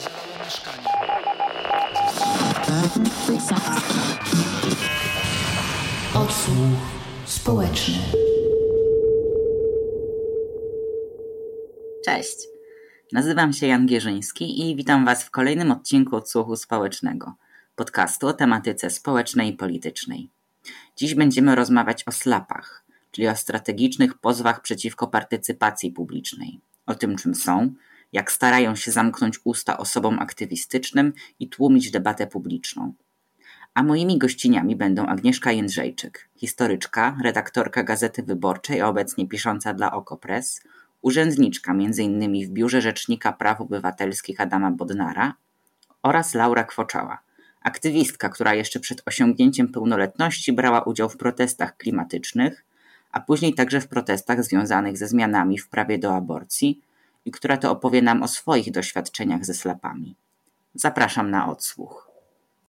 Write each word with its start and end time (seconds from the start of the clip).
zalało 0.00 0.44
mieszkania. 0.44 0.88
Odsłuch 6.14 6.56
społeczny. 7.26 7.98
Cześć. 12.04 12.36
Nazywam 13.12 13.52
się 13.52 13.66
Jan 13.66 13.86
Gierzyński 13.86 14.70
i 14.70 14.76
witam 14.76 15.04
Was 15.04 15.24
w 15.24 15.30
kolejnym 15.30 15.70
odcinku 15.70 16.16
Odsłuchu 16.16 16.56
Społecznego, 16.56 17.34
podcastu 17.76 18.26
o 18.26 18.32
tematyce 18.32 18.90
społecznej 18.90 19.48
i 19.48 19.56
politycznej. 19.56 20.30
Dziś 20.96 21.14
będziemy 21.14 21.54
rozmawiać 21.54 22.04
o 22.04 22.12
slapach, 22.12 22.84
czyli 23.10 23.28
o 23.28 23.36
strategicznych 23.36 24.18
pozwach 24.18 24.62
przeciwko 24.62 25.06
partycypacji 25.06 25.90
publicznej, 25.90 26.60
o 26.86 26.94
tym 26.94 27.16
czym 27.16 27.34
są, 27.34 27.74
jak 28.12 28.32
starają 28.32 28.76
się 28.76 28.90
zamknąć 28.90 29.40
usta 29.44 29.78
osobom 29.78 30.18
aktywistycznym 30.18 31.12
i 31.40 31.48
tłumić 31.48 31.90
debatę 31.90 32.26
publiczną. 32.26 32.92
A 33.74 33.82
moimi 33.82 34.18
gościniami 34.18 34.76
będą 34.76 35.06
Agnieszka 35.06 35.52
Jędrzejczyk, 35.52 36.28
historyczka, 36.36 37.16
redaktorka 37.24 37.82
Gazety 37.82 38.22
Wyborczej, 38.22 38.80
a 38.80 38.88
obecnie 38.88 39.28
pisząca 39.28 39.74
dla 39.74 39.92
Okopres, 39.92 40.60
urzędniczka 41.02 41.72
m.in. 41.72 42.46
w 42.46 42.50
Biurze 42.50 42.80
Rzecznika 42.80 43.32
Praw 43.32 43.60
Obywatelskich 43.60 44.40
Adama 44.40 44.70
Bodnara 44.70 45.34
oraz 46.02 46.34
Laura 46.34 46.64
Kwoczała, 46.64 47.18
aktywistka, 47.62 48.28
która 48.28 48.54
jeszcze 48.54 48.80
przed 48.80 49.02
osiągnięciem 49.06 49.68
pełnoletności 49.68 50.52
brała 50.52 50.82
udział 50.82 51.08
w 51.08 51.16
protestach 51.16 51.76
klimatycznych, 51.76 52.64
a 53.12 53.20
później 53.20 53.54
także 53.54 53.80
w 53.80 53.88
protestach 53.88 54.44
związanych 54.44 54.98
ze 54.98 55.08
zmianami 55.08 55.58
w 55.58 55.68
prawie 55.68 55.98
do 55.98 56.16
aborcji 56.16 56.80
i 57.28 57.30
która 57.30 57.56
to 57.56 57.70
opowie 57.70 58.02
nam 58.02 58.22
o 58.22 58.28
swoich 58.28 58.70
doświadczeniach 58.70 59.44
ze 59.44 59.54
slapami. 59.54 60.16
Zapraszam 60.74 61.30
na 61.30 61.48
odsłuch. 61.48 62.10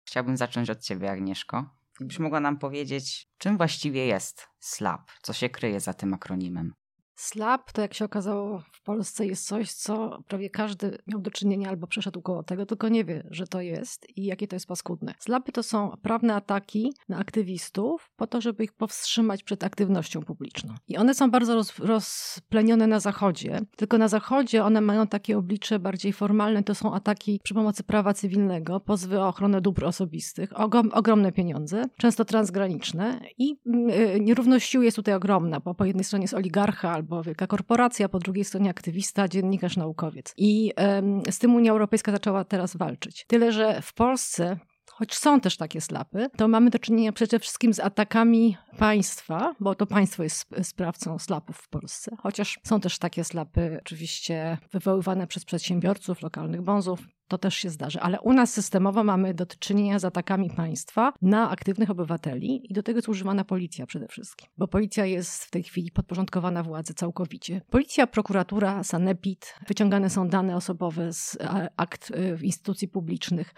Chciałbym 0.06 0.38
zacząć 0.38 0.70
od 0.70 0.82
Ciebie, 0.82 1.12
Agnieszko. 1.12 1.70
Gdybyś 1.96 2.20
mogła 2.20 2.40
nam 2.40 2.58
powiedzieć, 2.58 3.28
czym 3.38 3.58
właściwie 3.58 4.06
jest 4.06 4.48
SLAP? 4.60 5.12
Co 5.22 5.34
się 5.34 5.50
kryje 5.50 5.80
za 5.80 5.94
tym 5.94 6.14
akronimem? 6.14 6.74
Slap, 7.20 7.72
to 7.72 7.82
jak 7.82 7.94
się 7.94 8.06
okazało 8.06 8.64
w 8.72 8.82
Polsce, 8.84 9.26
jest 9.26 9.48
coś, 9.48 9.72
co 9.72 10.24
prawie 10.28 10.50
każdy 10.50 10.98
miał 11.08 11.22
do 11.22 11.32
czynienia 11.32 11.70
albo 11.70 11.88
przeszedł 11.88 12.22
koło 12.22 12.44
tego, 12.44 12.66
tylko 12.66 12.90
nie 12.90 13.06
wie, 13.06 13.28
że 13.32 13.48
to 13.48 13.62
jest 13.62 14.18
i 14.18 14.26
jakie 14.26 14.48
to 14.48 14.56
jest 14.56 14.68
paskudne. 14.68 15.14
Slapy 15.20 15.52
to 15.52 15.64
są 15.64 15.98
prawne 16.02 16.36
ataki 16.36 16.94
na 17.10 17.18
aktywistów 17.18 18.12
po 18.18 18.28
to, 18.28 18.42
żeby 18.42 18.64
ich 18.64 18.74
powstrzymać 18.74 19.44
przed 19.44 19.64
aktywnością 19.64 20.22
publiczną. 20.22 20.74
I 20.88 20.98
one 20.98 21.14
są 21.14 21.32
bardzo 21.32 21.56
roz, 21.56 21.80
rozplenione 21.80 22.88
na 22.88 23.00
Zachodzie, 23.00 23.60
tylko 23.76 23.98
na 23.98 24.08
Zachodzie 24.08 24.64
one 24.64 24.82
mają 24.82 25.08
takie 25.08 25.38
oblicze 25.38 25.80
bardziej 25.80 26.14
formalne, 26.14 26.64
to 26.64 26.76
są 26.76 26.94
ataki 26.94 27.40
przy 27.44 27.54
pomocy 27.54 27.84
prawa 27.84 28.14
cywilnego, 28.14 28.80
pozwy 28.80 29.20
o 29.20 29.28
ochronę 29.28 29.62
dóbr 29.62 29.86
osobistych, 29.86 30.60
ogrom, 30.60 30.90
ogromne 30.94 31.32
pieniądze, 31.32 31.86
często 31.98 32.26
transgraniczne 32.26 33.20
i 33.38 33.58
yy, 33.66 34.20
nierówność 34.20 34.70
sił 34.70 34.82
jest 34.82 34.96
tutaj 34.96 35.14
ogromna, 35.14 35.60
bo 35.60 35.76
po 35.76 35.86
jednej 35.86 36.04
stronie 36.04 36.24
jest 36.24 36.34
oligarcha 36.34 36.92
albo 36.92 37.09
albo 37.10 37.24
wielka 37.24 37.48
korporacja, 37.48 38.10
po 38.10 38.20
drugiej 38.20 38.46
stronie 38.46 38.70
aktywista, 38.70 39.28
dziennikarz, 39.28 39.78
naukowiec. 39.78 40.34
I 40.38 40.74
z 41.30 41.40
tym 41.40 41.56
Unia 41.56 41.72
Europejska 41.72 42.12
zaczęła 42.12 42.44
teraz 42.44 42.76
walczyć. 42.76 43.26
Tyle, 43.28 43.52
że 43.52 43.82
w 43.82 43.94
Polsce 43.94 44.58
choć 45.00 45.16
są 45.16 45.42
też 45.42 45.58
takie 45.58 45.82
slapy, 45.82 46.30
to 46.38 46.48
mamy 46.48 46.70
do 46.70 46.80
czynienia 46.80 47.12
przede 47.12 47.40
wszystkim 47.40 47.74
z 47.74 47.80
atakami 47.80 48.58
państwa, 48.78 49.56
bo 49.60 49.76
to 49.76 49.86
państwo 49.86 50.24
jest 50.24 50.50
sprawcą 50.64 51.20
slapów 51.20 51.58
w 51.58 51.70
Polsce. 51.70 52.16
Chociaż 52.20 52.60
są 52.64 52.80
też 52.80 53.00
takie 53.00 53.24
slapy 53.24 53.78
oczywiście 53.82 54.58
wywoływane 54.72 55.28
przez 55.28 55.46
przedsiębiorców, 55.46 56.22
lokalnych 56.22 56.62
bonzów, 56.62 57.00
to 57.28 57.38
też 57.38 57.56
się 57.56 57.70
zdarzy, 57.70 58.00
ale 58.00 58.22
u 58.22 58.34
nas 58.34 58.54
systemowo 58.54 59.04
mamy 59.04 59.34
do 59.34 59.46
czynienia 59.46 60.00
z 60.00 60.06
atakami 60.06 60.50
państwa 60.50 61.14
na 61.22 61.50
aktywnych 61.50 61.90
obywateli 61.90 62.72
i 62.72 62.74
do 62.74 62.84
tego 62.84 62.98
jest 62.98 63.10
używana 63.10 63.44
policja 63.44 63.86
przede 63.86 64.08
wszystkim, 64.08 64.48
bo 64.58 64.68
policja 64.68 65.06
jest 65.06 65.44
w 65.44 65.52
tej 65.52 65.64
chwili 65.64 65.92
podporządkowana 65.92 66.64
władzy 66.64 66.94
całkowicie. 66.94 67.62
Policja, 67.70 68.08
prokuratura, 68.08 68.84
sanepid, 68.84 69.56
wyciągane 69.68 70.10
są 70.10 70.28
dane 70.28 70.56
osobowe 70.56 71.14
z 71.14 71.38
akt 71.78 72.12
y, 72.12 72.38
instytucji 72.42 72.88
publicznych, 72.88 73.54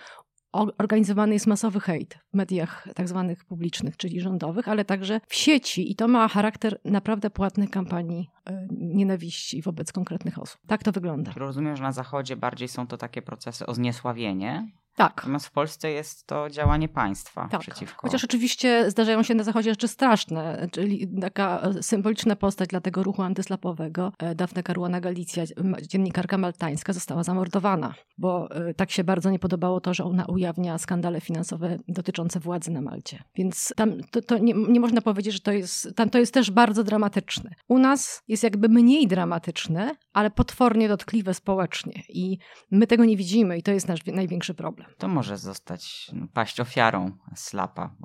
organizowany 0.54 1.34
jest 1.34 1.48
masowy 1.48 1.80
hejt 1.80 2.20
w 2.32 2.34
mediach 2.34 2.88
tak 2.96 3.08
zwanych 3.08 3.46
publicznych, 3.46 3.98
czyli 3.98 4.22
rządowych, 4.22 4.68
ale 4.68 4.86
także 4.86 5.22
w 5.28 5.36
sieci 5.36 5.92
i 5.92 5.96
to 5.96 6.08
ma 6.08 6.28
charakter 6.28 6.80
naprawdę 6.86 7.30
płatnych 7.30 7.70
kampanii 7.70 8.30
e, 8.46 8.68
nienawiści 8.72 9.62
wobec 9.62 9.92
konkretnych 9.92 10.40
osób. 10.40 10.62
Tak 10.68 10.84
to 10.84 10.92
wygląda. 10.92 11.32
Rozumiem, 11.36 11.76
że 11.78 11.84
na 11.84 11.92
Zachodzie 11.92 12.36
bardziej 12.36 12.68
są 12.68 12.88
to 12.88 12.98
takie 12.98 13.22
procesy 13.22 13.66
o 13.66 13.74
zniesławienie, 13.74 14.68
tak. 14.96 15.16
Natomiast 15.18 15.48
w 15.48 15.52
Polsce 15.52 15.92
jest 15.92 16.28
to 16.28 16.50
działanie 16.50 16.90
państwa 16.90 17.48
tak. 17.52 17.62
przeciwko. 17.62 18.08
Chociaż 18.08 18.24
oczywiście 18.24 18.92
zdarzają 18.92 19.24
się 19.24 19.36
na 19.36 19.44
Zachodzie 19.44 19.70
rzeczy 19.70 19.88
straszne, 19.88 20.68
czyli 20.72 21.08
taka 21.22 21.62
symboliczna 21.82 22.36
postać 22.36 22.70
dla 22.70 22.82
tego 22.82 23.04
ruchu 23.04 23.22
antyslapowego, 23.22 24.12
e, 24.20 24.36
Dafne 24.36 24.64
Caruana 24.64 25.02
Galicja, 25.02 25.44
dziennikarka 25.82 26.38
maltańska, 26.38 26.94
została 26.94 27.24
zamordowana, 27.24 27.94
bo 28.18 28.52
e, 28.52 28.74
tak 28.74 28.92
się 28.92 29.04
bardzo 29.04 29.30
nie 29.30 29.40
podobało 29.40 29.82
to, 29.82 29.94
że 29.94 30.04
ona 30.04 30.26
ujawnia 30.26 30.78
skandale 30.78 31.22
finansowe 31.22 31.78
dotyczące 31.88 32.40
władzy 32.40 32.72
na 32.72 32.82
Malcie. 32.82 33.24
Więc 33.36 33.74
tam 33.76 34.04
to, 34.12 34.22
to 34.22 34.38
nie, 34.38 34.54
nie, 34.54 34.80
można 34.80 35.02
powiedzieć, 35.02 35.34
że 35.34 35.40
to 35.40 35.52
jest, 35.52 35.96
tam 35.96 36.10
to 36.10 36.18
jest 36.18 36.34
też 36.34 36.52
bardzo 36.52 36.84
dramatyczne. 36.84 37.52
U 37.68 37.80
nas 37.80 38.24
jest 38.28 38.44
jakby 38.44 38.70
mniej 38.70 39.08
dramatyczne, 39.08 39.96
ale 40.14 40.32
potwornie 40.32 40.88
dotkliwe 40.88 41.34
społecznie 41.34 42.04
i 42.10 42.38
my 42.72 42.88
tego 42.88 43.06
nie 43.06 43.18
widzimy 43.18 43.58
i 43.58 43.64
to 43.64 43.72
jest 43.72 43.88
nasz 43.88 44.06
największy 44.06 44.54
problem 44.54 44.81
problem. 44.82 45.00
To 45.00 45.08
może 45.08 45.38
zostać, 45.38 46.12
no, 46.14 46.28
paść 46.34 46.60
ofiarą 46.60 47.12
slapa. 47.36 47.96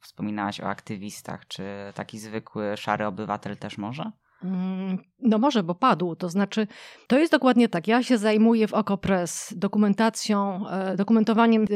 Wspominałaś 0.00 0.60
o 0.60 0.68
aktywistach. 0.68 1.46
Czy 1.46 1.64
taki 1.94 2.18
zwykły, 2.18 2.76
szary 2.76 3.06
obywatel 3.06 3.56
też 3.56 3.78
może? 3.78 4.12
Mm, 4.44 4.98
no 5.22 5.38
może, 5.38 5.62
bo 5.62 5.74
padł. 5.74 6.16
To 6.16 6.28
znaczy, 6.28 6.66
to 7.06 7.18
jest 7.18 7.32
dokładnie 7.32 7.68
tak. 7.68 7.88
Ja 7.88 8.02
się 8.02 8.18
zajmuję 8.18 8.68
w 8.68 8.74
Okopres 8.74 9.54
dokumentacją, 9.56 10.68
e, 10.68 10.96
dokumentowaniem 10.96 11.66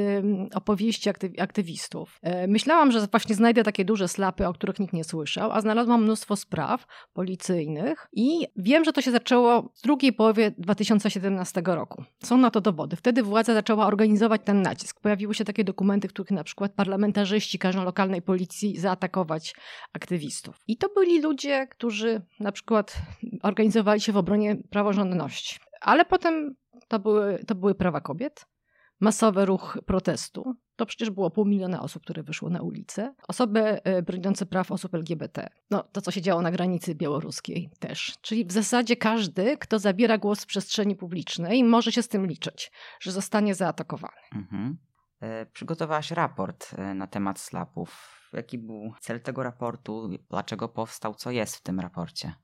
opowieści 0.54 1.10
aktywistów. 1.38 2.18
E, 2.22 2.46
myślałam, 2.46 2.92
że 2.92 3.06
właśnie 3.06 3.34
znajdę 3.34 3.62
takie 3.62 3.84
duże 3.84 4.08
slapy, 4.08 4.46
o 4.46 4.52
których 4.52 4.78
nikt 4.78 4.92
nie 4.92 5.04
słyszał, 5.04 5.52
a 5.52 5.60
znalazłam 5.60 6.02
mnóstwo 6.02 6.36
spraw 6.36 6.86
policyjnych 7.12 8.06
i 8.12 8.46
wiem, 8.56 8.84
że 8.84 8.92
to 8.92 9.00
się 9.00 9.10
zaczęło 9.10 9.62
w 9.62 9.82
drugiej 9.82 10.12
połowie 10.12 10.52
2017 10.58 11.62
roku. 11.64 12.04
Są 12.22 12.38
na 12.38 12.50
to 12.50 12.60
dowody. 12.60 12.96
Wtedy 12.96 13.22
władza 13.22 13.54
zaczęła 13.54 13.86
organizować 13.86 14.40
ten 14.44 14.62
nacisk. 14.62 15.00
Pojawiły 15.00 15.34
się 15.34 15.44
takie 15.44 15.64
dokumenty, 15.64 16.08
w 16.08 16.12
których 16.12 16.30
na 16.30 16.44
przykład 16.44 16.72
parlamentarzyści 16.72 17.58
każą 17.58 17.84
lokalnej 17.84 18.22
policji 18.22 18.78
zaatakować 18.78 19.54
aktywistów. 19.92 20.60
I 20.68 20.76
to 20.76 20.88
byli 20.96 21.20
ludzie, 21.20 21.66
którzy 21.70 22.22
na 22.40 22.52
przykład 22.56 22.96
organizowali 23.42 24.00
się 24.00 24.12
w 24.12 24.16
obronie 24.16 24.56
praworządności. 24.70 25.58
Ale 25.80 26.04
potem 26.04 26.54
to 26.88 26.98
były, 26.98 27.38
to 27.46 27.54
były 27.54 27.74
prawa 27.74 28.00
kobiet, 28.00 28.46
masowy 29.00 29.46
ruch 29.46 29.78
protestu. 29.86 30.54
To 30.76 30.86
przecież 30.86 31.10
było 31.10 31.30
pół 31.30 31.44
miliona 31.44 31.82
osób, 31.82 32.02
które 32.02 32.22
wyszło 32.22 32.50
na 32.50 32.62
ulicę. 32.62 33.14
Osoby 33.28 33.82
e, 33.82 34.02
broniące 34.02 34.46
praw 34.46 34.72
osób 34.72 34.94
LGBT. 34.94 35.48
No, 35.70 35.82
to 35.82 36.00
co 36.00 36.10
się 36.10 36.22
działo 36.22 36.42
na 36.42 36.50
granicy 36.50 36.94
białoruskiej 36.94 37.70
też. 37.78 38.14
Czyli 38.20 38.44
w 38.44 38.52
zasadzie 38.52 38.96
każdy, 38.96 39.56
kto 39.56 39.78
zabiera 39.78 40.18
głos 40.18 40.42
w 40.42 40.46
przestrzeni 40.46 40.96
publicznej, 40.96 41.64
może 41.64 41.92
się 41.92 42.02
z 42.02 42.08
tym 42.08 42.26
liczyć, 42.26 42.72
że 43.00 43.12
zostanie 43.12 43.54
zaatakowany. 43.54 44.20
Mhm. 44.34 44.76
E, 45.20 45.46
przygotowałaś 45.46 46.10
raport 46.10 46.74
e, 46.78 46.94
na 46.94 47.06
temat 47.06 47.40
slapów. 47.40 48.12
Jaki 48.32 48.58
był 48.58 48.92
cel 49.00 49.20
tego 49.20 49.42
raportu? 49.42 50.08
Dlaczego 50.30 50.68
powstał? 50.68 51.14
Co 51.14 51.30
jest 51.30 51.56
w 51.56 51.62
tym 51.62 51.80
raporcie? 51.80 52.34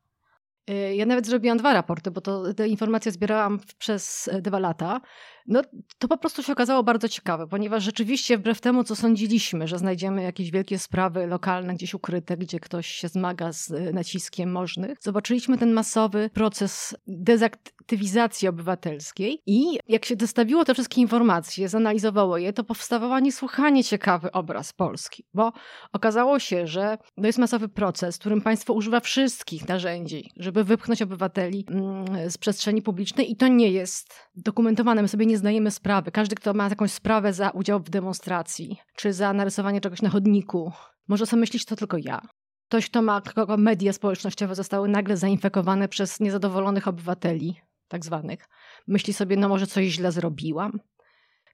Ja 0.94 1.06
nawet 1.06 1.26
zrobiłam 1.26 1.58
dwa 1.58 1.72
raporty, 1.72 2.10
bo 2.10 2.20
to, 2.20 2.54
te 2.54 2.68
informacje 2.68 3.12
zbierałam 3.12 3.60
przez 3.78 4.28
e, 4.28 4.42
dwa 4.42 4.58
lata. 4.58 5.00
No, 5.46 5.62
to 5.98 6.08
po 6.08 6.16
prostu 6.16 6.42
się 6.42 6.52
okazało 6.52 6.82
bardzo 6.82 7.08
ciekawe, 7.08 7.46
ponieważ 7.46 7.82
rzeczywiście 7.82 8.38
wbrew 8.38 8.60
temu, 8.60 8.84
co 8.84 8.96
sądziliśmy, 8.96 9.68
że 9.68 9.78
znajdziemy 9.78 10.22
jakieś 10.22 10.50
wielkie 10.50 10.78
sprawy 10.78 11.26
lokalne, 11.26 11.74
gdzieś 11.74 11.94
ukryte, 11.94 12.36
gdzie 12.36 12.60
ktoś 12.60 12.86
się 12.86 13.08
zmaga 13.08 13.52
z 13.52 13.70
e, 13.70 13.92
naciskiem 13.92 14.52
możnych, 14.52 14.98
zobaczyliśmy 15.00 15.58
ten 15.58 15.72
masowy 15.72 16.30
proces 16.34 16.96
dezaktywizacji 17.06 18.48
obywatelskiej 18.48 19.38
i 19.46 19.78
jak 19.88 20.04
się 20.04 20.16
dostawiło 20.16 20.64
te 20.64 20.74
wszystkie 20.74 21.00
informacje, 21.00 21.68
zanalizowało 21.68 22.38
je, 22.38 22.52
to 22.52 22.64
powstawał 22.64 23.18
niesłychanie 23.18 23.84
ciekawy 23.84 24.32
obraz 24.32 24.72
Polski, 24.72 25.24
bo 25.34 25.52
okazało 25.92 26.38
się, 26.38 26.66
że 26.66 26.98
to 27.16 27.26
jest 27.26 27.38
masowy 27.38 27.68
proces, 27.68 28.18
którym 28.18 28.40
państwo 28.40 28.72
używa 28.72 29.00
wszystkich 29.00 29.68
narzędzi, 29.68 30.30
żeby 30.36 30.64
wypchnąć 30.64 31.02
obywateli 31.02 31.64
mm, 31.68 32.30
z 32.30 32.38
przestrzeni 32.38 32.82
publicznej 32.82 33.30
i 33.30 33.36
to 33.36 33.48
nie 33.48 33.70
jest 33.70 34.14
dokumentowane. 34.36 35.02
My 35.02 35.08
sobie 35.08 35.26
nie 35.26 35.31
zdajemy 35.36 35.70
sprawy. 35.70 36.10
Każdy, 36.10 36.36
kto 36.36 36.54
ma 36.54 36.68
jakąś 36.68 36.92
sprawę 36.92 37.32
za 37.32 37.50
udział 37.50 37.80
w 37.80 37.90
demonstracji, 37.90 38.76
czy 38.96 39.12
za 39.12 39.32
narysowanie 39.32 39.80
czegoś 39.80 40.02
na 40.02 40.10
chodniku, 40.10 40.72
może 41.08 41.26
sobie 41.26 41.40
myśleć, 41.40 41.64
to 41.64 41.76
tylko 41.76 41.96
ja. 41.98 42.20
Ktoś, 42.68 42.90
kto 42.90 43.02
ma, 43.02 43.20
kogo 43.20 43.56
media 43.56 43.92
społecznościowe 43.92 44.54
zostały 44.54 44.88
nagle 44.88 45.16
zainfekowane 45.16 45.88
przez 45.88 46.20
niezadowolonych 46.20 46.88
obywateli. 46.88 47.60
tak 47.88 48.04
zwanych, 48.04 48.48
myśli 48.86 49.12
sobie, 49.12 49.36
no 49.36 49.48
może 49.48 49.66
coś 49.66 49.86
źle 49.86 50.12
zrobiłam, 50.12 50.80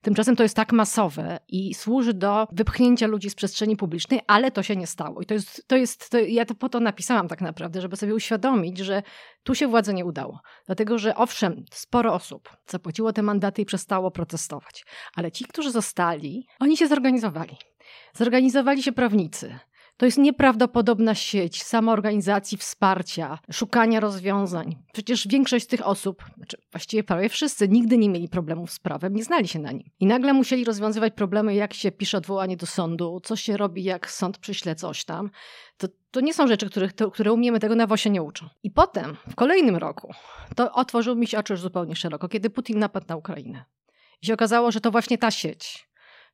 Tymczasem 0.03 0.37
to 0.37 0.43
jest 0.43 0.57
tak 0.57 0.73
masowe 0.73 1.39
i 1.49 1.75
służy 1.75 2.15
do 2.15 2.47
wypchnięcia 2.53 3.07
ludzi 3.07 3.31
z 3.31 3.35
przestrzeni 3.35 3.77
publicznej, 3.77 4.21
ale 4.27 4.51
to 4.51 4.63
się 4.63 4.77
nie 4.77 4.87
stało. 4.87 5.21
I 5.21 5.27
to 5.27 5.35
jest, 5.35 5.65
to 5.67 5.77
jest 5.77 6.11
to, 6.11 6.19
ja 6.19 6.45
to 6.45 6.55
po 6.55 6.69
to 6.69 6.81
napisałam 6.81 7.29
tak 7.29 7.41
naprawdę, 7.41 7.81
żeby 7.81 7.97
sobie 7.97 8.15
uświadomić, 8.15 8.79
że 8.79 9.03
tu 9.43 9.55
się 9.55 9.67
władze 9.67 9.95
nie 9.95 10.05
udało. 10.05 10.41
Dlatego, 10.67 10.99
że 10.99 11.17
owszem, 11.17 11.65
sporo 11.73 12.15
osób 12.15 12.57
zapłaciło 12.67 13.13
te 13.13 13.23
mandaty 13.23 13.63
i 13.63 13.65
przestało 13.65 14.11
protestować, 14.11 14.85
ale 15.15 15.33
ci, 15.33 15.45
którzy 15.45 15.71
zostali, 15.71 16.47
oni 16.61 16.77
się 16.77 16.89
zorganizowali. 16.89 17.57
Zorganizowali 18.15 18.83
się 18.83 18.93
prawnicy, 18.93 19.59
to 19.99 20.07
jest 20.07 20.19
nieprawdopodobna 20.19 21.15
sieć 21.15 21.63
samoorganizacji, 21.63 22.59
wsparcia, 22.59 23.39
szukania 23.53 24.01
rozwiązań. 24.01 24.77
Przecież 24.93 25.29
większość 25.29 25.65
z 25.65 25.69
tych 25.69 25.87
osób, 25.87 26.25
znaczy 26.37 26.57
właściwie 26.73 27.05
prawie 27.05 27.29
wszyscy, 27.29 27.69
nigdy 27.69 27.99
nie 27.99 28.09
mieli 28.09 28.29
problemów 28.29 28.71
z 28.71 28.79
prawem, 28.79 29.15
nie 29.15 29.25
znali 29.25 29.49
się 29.49 29.59
na 29.59 29.73
nim. 29.73 29.91
I 30.01 30.07
nagle 30.07 30.33
musieli 30.33 30.65
rozwiązywać 30.65 31.15
problemy, 31.15 31.55
jak 31.55 31.75
się 31.75 31.93
pisze 31.93 32.19
odwołanie 32.19 32.57
do 32.57 32.67
sądu, 32.67 33.21
co 33.25 33.37
się 33.37 33.57
robi, 33.57 33.85
jak 33.85 34.11
sąd 34.11 34.39
przyśle 34.39 34.75
coś 34.75 35.05
tam. 35.05 35.31
To, 35.77 35.89
to 36.11 36.21
nie 36.21 36.35
są 36.35 36.47
rzeczy, 36.47 36.71
których, 36.71 36.93
to, 36.93 37.11
które 37.11 37.33
umiemy, 37.33 37.61
tego 37.61 37.75
na 37.75 37.87
WOSie 37.87 38.11
nie 38.11 38.23
uczą. 38.23 38.49
I 38.63 38.71
potem, 38.71 39.17
w 39.31 39.35
kolejnym 39.35 39.77
roku, 39.77 40.13
to 40.57 40.73
otworzył 40.73 41.17
mi 41.17 41.27
się 41.27 41.39
oczy 41.39 41.53
już 41.53 41.61
zupełnie 41.61 41.97
szeroko, 41.97 42.29
kiedy 42.29 42.51
Putin 42.51 42.79
napadł 42.79 43.07
na 43.09 43.17
Ukrainę. 43.17 43.65
I 44.23 44.27
się 44.27 44.35
okazało, 44.35 44.73
że 44.73 44.81
to 44.81 44.91
właśnie 44.91 45.19
ta 45.19 45.31
sieć 45.31 45.88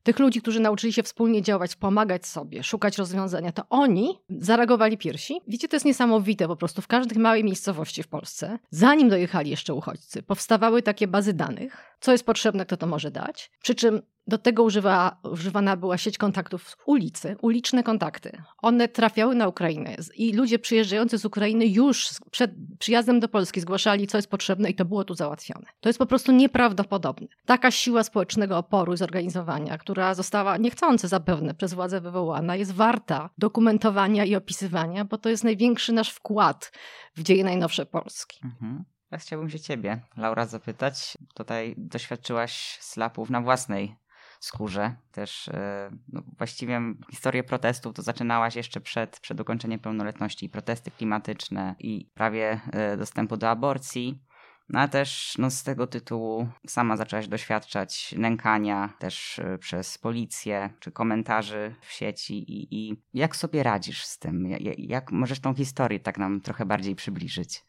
tych 0.05 0.19
ludzi, 0.19 0.41
którzy 0.41 0.59
nauczyli 0.59 0.93
się 0.93 1.03
wspólnie 1.03 1.41
działać, 1.41 1.75
pomagać 1.75 2.25
sobie, 2.25 2.63
szukać 2.63 2.97
rozwiązania, 2.97 3.51
to 3.51 3.63
oni 3.69 4.19
zareagowali 4.29 4.97
pierwsi. 4.97 5.41
Wiecie, 5.47 5.67
to 5.67 5.75
jest 5.75 5.85
niesamowite 5.85 6.47
po 6.47 6.55
prostu. 6.55 6.81
W 6.81 6.87
każdej 6.87 7.19
małej 7.19 7.43
miejscowości 7.43 8.03
w 8.03 8.07
Polsce, 8.07 8.59
zanim 8.69 9.09
dojechali 9.09 9.49
jeszcze 9.49 9.73
uchodźcy, 9.73 10.23
powstawały 10.23 10.81
takie 10.81 11.07
bazy 11.07 11.33
danych, 11.33 11.94
co 12.05 12.11
jest 12.11 12.25
potrzebne, 12.25 12.65
kto 12.65 12.77
to 12.77 12.87
może 12.87 13.11
dać. 13.11 13.51
Przy 13.61 13.75
czym 13.75 14.01
do 14.27 14.37
tego 14.37 14.63
używa, 14.63 15.17
używana 15.31 15.77
była 15.77 15.97
sieć 15.97 16.17
kontaktów 16.17 16.69
z 16.69 16.75
ulicy, 16.85 17.35
uliczne 17.41 17.83
kontakty. 17.83 18.41
One 18.61 18.87
trafiały 18.87 19.35
na 19.35 19.47
Ukrainę 19.47 19.95
i 20.15 20.33
ludzie 20.33 20.59
przyjeżdżający 20.59 21.17
z 21.17 21.25
Ukrainy 21.25 21.65
już 21.67 22.09
przed 22.31 22.51
przyjazdem 22.79 23.19
do 23.19 23.27
Polski 23.27 23.61
zgłaszali, 23.61 24.07
co 24.07 24.17
jest 24.17 24.29
potrzebne 24.29 24.69
i 24.69 24.75
to 24.75 24.85
było 24.85 25.03
tu 25.03 25.15
załatwione. 25.15 25.65
To 25.79 25.89
jest 25.89 25.99
po 25.99 26.05
prostu 26.05 26.31
nieprawdopodobne. 26.31 27.27
Taka 27.45 27.71
siła 27.71 28.03
społecznego 28.03 28.57
oporu 28.57 28.93
i 28.93 28.97
zorganizowania, 28.97 29.77
która 29.77 30.13
została 30.13 30.57
niechcący 30.57 31.07
zapewne 31.07 31.53
przez 31.53 31.73
władze 31.73 32.01
wywołana, 32.01 32.55
jest 32.55 32.71
warta 32.71 33.29
dokumentowania 33.37 34.25
i 34.25 34.35
opisywania, 34.35 35.05
bo 35.05 35.17
to 35.17 35.29
jest 35.29 35.43
największy 35.43 35.93
nasz 35.93 36.09
wkład 36.09 36.71
w 37.15 37.23
dzieje 37.23 37.43
najnowsze 37.43 37.85
Polski. 37.85 38.39
Mhm. 38.43 38.85
Ja 39.15 39.19
chciałbym 39.19 39.49
się 39.49 39.59
ciebie, 39.59 40.01
Laura, 40.17 40.45
zapytać. 40.45 41.17
Tutaj 41.33 41.75
doświadczyłaś 41.77 42.77
slapów 42.81 43.29
na 43.29 43.41
własnej 43.41 43.95
skórze. 44.39 44.95
Też 45.11 45.47
e, 45.47 45.89
no, 46.13 46.21
właściwie 46.37 46.81
historię 47.11 47.43
protestów 47.43 47.93
to 47.93 48.01
zaczynałaś 48.01 48.55
jeszcze 48.55 48.81
przed, 48.81 49.19
przed 49.19 49.39
ukończeniem 49.39 49.79
pełnoletności. 49.79 50.49
Protesty 50.49 50.91
klimatyczne 50.91 51.75
i 51.79 52.09
prawie 52.13 52.61
e, 52.71 52.97
dostępu 52.97 53.37
do 53.37 53.49
aborcji. 53.49 54.23
No 54.69 54.79
a 54.79 54.87
też 54.87 55.33
no, 55.37 55.51
z 55.51 55.63
tego 55.63 55.87
tytułu 55.87 56.47
sama 56.67 56.97
zaczęłaś 56.97 57.27
doświadczać 57.27 58.15
nękania 58.17 58.93
też 58.99 59.39
e, 59.39 59.57
przez 59.57 59.97
policję, 59.97 60.69
czy 60.79 60.91
komentarzy 60.91 61.75
w 61.81 61.91
sieci 61.91 62.37
i, 62.37 62.67
i 62.75 63.01
jak 63.13 63.35
sobie 63.35 63.63
radzisz 63.63 64.05
z 64.05 64.19
tym? 64.19 64.47
Jak, 64.47 64.79
jak 64.79 65.11
możesz 65.11 65.39
tą 65.39 65.53
historię 65.53 65.99
tak 65.99 66.17
nam 66.17 66.41
trochę 66.41 66.65
bardziej 66.65 66.95
przybliżyć? 66.95 67.63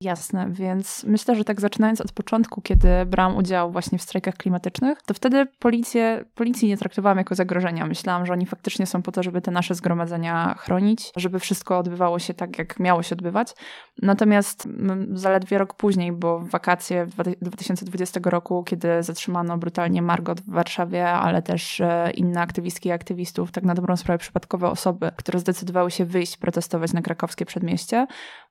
Jasne, 0.00 0.46
więc 0.50 1.04
myślę, 1.04 1.36
że 1.36 1.44
tak 1.44 1.60
zaczynając 1.60 2.00
od 2.00 2.12
początku, 2.12 2.60
kiedy 2.60 2.88
brałam 3.06 3.36
udział 3.36 3.72
właśnie 3.72 3.98
w 3.98 4.02
strajkach 4.02 4.34
klimatycznych, 4.34 5.02
to 5.02 5.14
wtedy 5.14 5.46
policję, 5.58 6.24
policji 6.34 6.68
nie 6.68 6.76
traktowałam 6.76 7.18
jako 7.18 7.34
zagrożenia. 7.34 7.86
Myślałam, 7.86 8.26
że 8.26 8.32
oni 8.32 8.46
faktycznie 8.46 8.86
są 8.86 9.02
po 9.02 9.12
to, 9.12 9.22
żeby 9.22 9.40
te 9.40 9.50
nasze 9.50 9.74
zgromadzenia 9.74 10.54
chronić, 10.58 11.10
żeby 11.16 11.40
wszystko 11.40 11.78
odbywało 11.78 12.18
się 12.18 12.34
tak, 12.34 12.58
jak 12.58 12.80
miało 12.80 13.02
się 13.02 13.14
odbywać. 13.14 13.54
Natomiast 14.02 14.68
zaledwie 15.12 15.58
rok 15.58 15.74
później, 15.74 16.12
bo 16.12 16.38
w 16.38 16.50
wakacje 16.50 17.06
2020 17.42 18.20
roku, 18.24 18.64
kiedy 18.64 19.02
zatrzymano 19.02 19.58
brutalnie 19.58 20.02
Margot 20.02 20.40
w 20.40 20.50
Warszawie, 20.50 21.08
ale 21.08 21.42
też 21.42 21.80
e, 21.80 22.10
inne 22.14 22.40
aktywistki 22.40 22.88
i 22.88 22.92
aktywistów, 22.92 23.52
tak 23.52 23.64
na 23.64 23.74
dobrą 23.74 23.96
sprawę 23.96 24.18
przypadkowe 24.18 24.70
osoby, 24.70 25.10
które 25.16 25.38
zdecydowały 25.38 25.90
się 25.90 26.04
wyjść 26.04 26.36
protestować 26.36 26.92
na 26.92 27.02
krakowskie 27.02 27.46
przedmieście, 27.46 28.06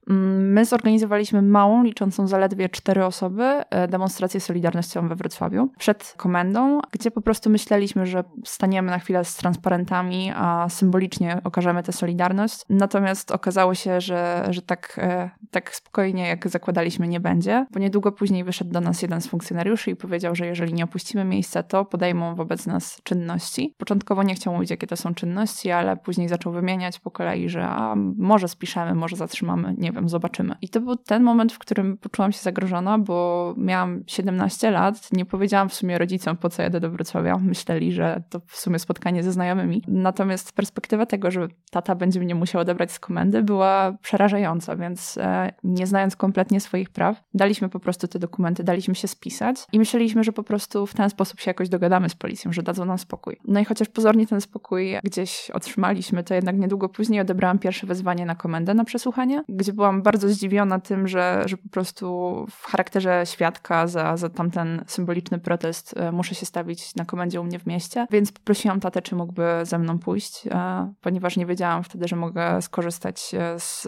my 0.06 0.64
zorganizowaliśmy 0.64 1.33
małą, 1.42 1.82
liczącą 1.82 2.26
zaledwie 2.26 2.68
cztery 2.68 3.04
osoby, 3.04 3.42
e, 3.42 3.88
demonstrację 3.88 4.40
solidarnościową 4.40 5.08
we 5.08 5.16
Wrocławiu 5.16 5.70
przed 5.78 6.14
komendą, 6.16 6.80
gdzie 6.92 7.10
po 7.10 7.20
prostu 7.20 7.50
myśleliśmy, 7.50 8.06
że 8.06 8.24
staniemy 8.44 8.90
na 8.90 8.98
chwilę 8.98 9.24
z 9.24 9.36
transparentami, 9.36 10.32
a 10.36 10.68
symbolicznie 10.68 11.40
okażemy 11.44 11.82
tę 11.82 11.92
solidarność. 11.92 12.64
Natomiast 12.68 13.30
okazało 13.30 13.74
się, 13.74 14.00
że, 14.00 14.46
że 14.50 14.62
tak, 14.62 14.96
e, 15.02 15.30
tak 15.50 15.74
spokojnie, 15.74 16.28
jak 16.28 16.48
zakładaliśmy, 16.48 17.08
nie 17.08 17.20
będzie, 17.20 17.66
bo 17.70 17.80
niedługo 17.80 18.12
później 18.12 18.44
wyszedł 18.44 18.70
do 18.70 18.80
nas 18.80 19.02
jeden 19.02 19.20
z 19.20 19.26
funkcjonariuszy 19.26 19.90
i 19.90 19.96
powiedział, 19.96 20.34
że 20.34 20.46
jeżeli 20.46 20.74
nie 20.74 20.84
opuścimy 20.84 21.24
miejsca, 21.24 21.62
to 21.62 21.84
podejmą 21.84 22.34
wobec 22.34 22.66
nas 22.66 23.00
czynności. 23.02 23.74
Początkowo 23.78 24.22
nie 24.22 24.34
chciał 24.34 24.54
mówić, 24.54 24.70
jakie 24.70 24.86
to 24.86 24.96
są 24.96 25.14
czynności, 25.14 25.70
ale 25.70 25.96
później 25.96 26.28
zaczął 26.28 26.52
wymieniać 26.52 27.00
po 27.00 27.10
kolei, 27.10 27.48
że 27.48 27.66
a, 27.68 27.94
może 28.16 28.48
spiszemy, 28.48 28.94
może 28.94 29.16
zatrzymamy, 29.16 29.74
nie 29.78 29.92
wiem, 29.92 30.08
zobaczymy. 30.08 30.54
I 30.62 30.68
to 30.68 30.80
był 30.80 30.96
ten 30.96 31.22
moment, 31.24 31.52
w 31.52 31.58
którym 31.58 31.96
poczułam 31.98 32.32
się 32.32 32.40
zagrożona, 32.42 32.98
bo 32.98 33.54
miałam 33.58 34.04
17 34.06 34.70
lat, 34.70 35.12
nie 35.12 35.24
powiedziałam 35.24 35.68
w 35.68 35.74
sumie 35.74 35.98
rodzicom, 35.98 36.36
po 36.36 36.48
co 36.48 36.62
jadę 36.62 36.80
do 36.80 36.90
Wrocławia. 36.90 37.38
Myśleli, 37.38 37.92
że 37.92 38.22
to 38.30 38.40
w 38.46 38.56
sumie 38.56 38.78
spotkanie 38.78 39.22
ze 39.22 39.32
znajomymi. 39.32 39.82
Natomiast 39.88 40.52
perspektywa 40.52 41.06
tego, 41.06 41.30
że 41.30 41.48
tata 41.70 41.94
będzie 41.94 42.20
mnie 42.20 42.34
musiał 42.34 42.60
odebrać 42.60 42.92
z 42.92 43.00
komendy, 43.00 43.42
była 43.42 43.92
przerażająca, 44.02 44.76
więc 44.76 45.18
e, 45.18 45.52
nie 45.64 45.86
znając 45.86 46.16
kompletnie 46.16 46.60
swoich 46.60 46.90
praw, 46.90 47.22
daliśmy 47.34 47.68
po 47.68 47.80
prostu 47.80 48.08
te 48.08 48.18
dokumenty, 48.18 48.64
daliśmy 48.64 48.94
się 48.94 49.08
spisać 49.08 49.56
i 49.72 49.78
myśleliśmy, 49.78 50.24
że 50.24 50.32
po 50.32 50.42
prostu 50.42 50.86
w 50.86 50.94
ten 50.94 51.10
sposób 51.10 51.40
się 51.40 51.50
jakoś 51.50 51.68
dogadamy 51.68 52.08
z 52.08 52.14
policją, 52.14 52.52
że 52.52 52.62
dadzą 52.62 52.84
nam 52.84 52.98
spokój. 52.98 53.36
No 53.44 53.60
i 53.60 53.64
chociaż 53.64 53.88
pozornie 53.88 54.26
ten 54.26 54.40
spokój 54.40 54.94
gdzieś 55.04 55.50
otrzymaliśmy, 55.50 56.24
to 56.24 56.34
jednak 56.34 56.58
niedługo 56.58 56.88
później 56.88 57.20
odebrałam 57.20 57.58
pierwsze 57.58 57.86
wezwanie 57.86 58.26
na 58.26 58.34
komendę 58.34 58.74
na 58.74 58.84
przesłuchanie, 58.84 59.44
gdzie 59.48 59.72
byłam 59.72 60.02
bardzo 60.02 60.28
zdziwiona 60.28 60.80
tym, 60.80 61.08
że, 61.08 61.13
że 61.46 61.56
po 61.56 61.68
prostu 61.68 62.06
w 62.50 62.66
charakterze 62.66 63.22
świadka 63.26 63.86
za, 63.86 64.16
za 64.16 64.28
tamten 64.28 64.84
symboliczny 64.86 65.38
protest 65.38 65.94
e, 65.96 66.12
muszę 66.12 66.34
się 66.34 66.46
stawić 66.46 66.94
na 66.94 67.04
komendzie 67.04 67.40
u 67.40 67.44
mnie 67.44 67.58
w 67.58 67.66
mieście, 67.66 68.06
więc 68.10 68.32
poprosiłam 68.32 68.80
tatę, 68.80 69.02
czy 69.02 69.16
mógłby 69.16 69.42
ze 69.62 69.78
mną 69.78 69.98
pójść, 69.98 70.46
e, 70.46 70.92
ponieważ 71.00 71.36
nie 71.36 71.46
wiedziałam 71.46 71.84
wtedy, 71.84 72.08
że 72.08 72.16
mogę 72.16 72.62
skorzystać 72.62 73.34
e, 73.34 73.60
z, 73.60 73.82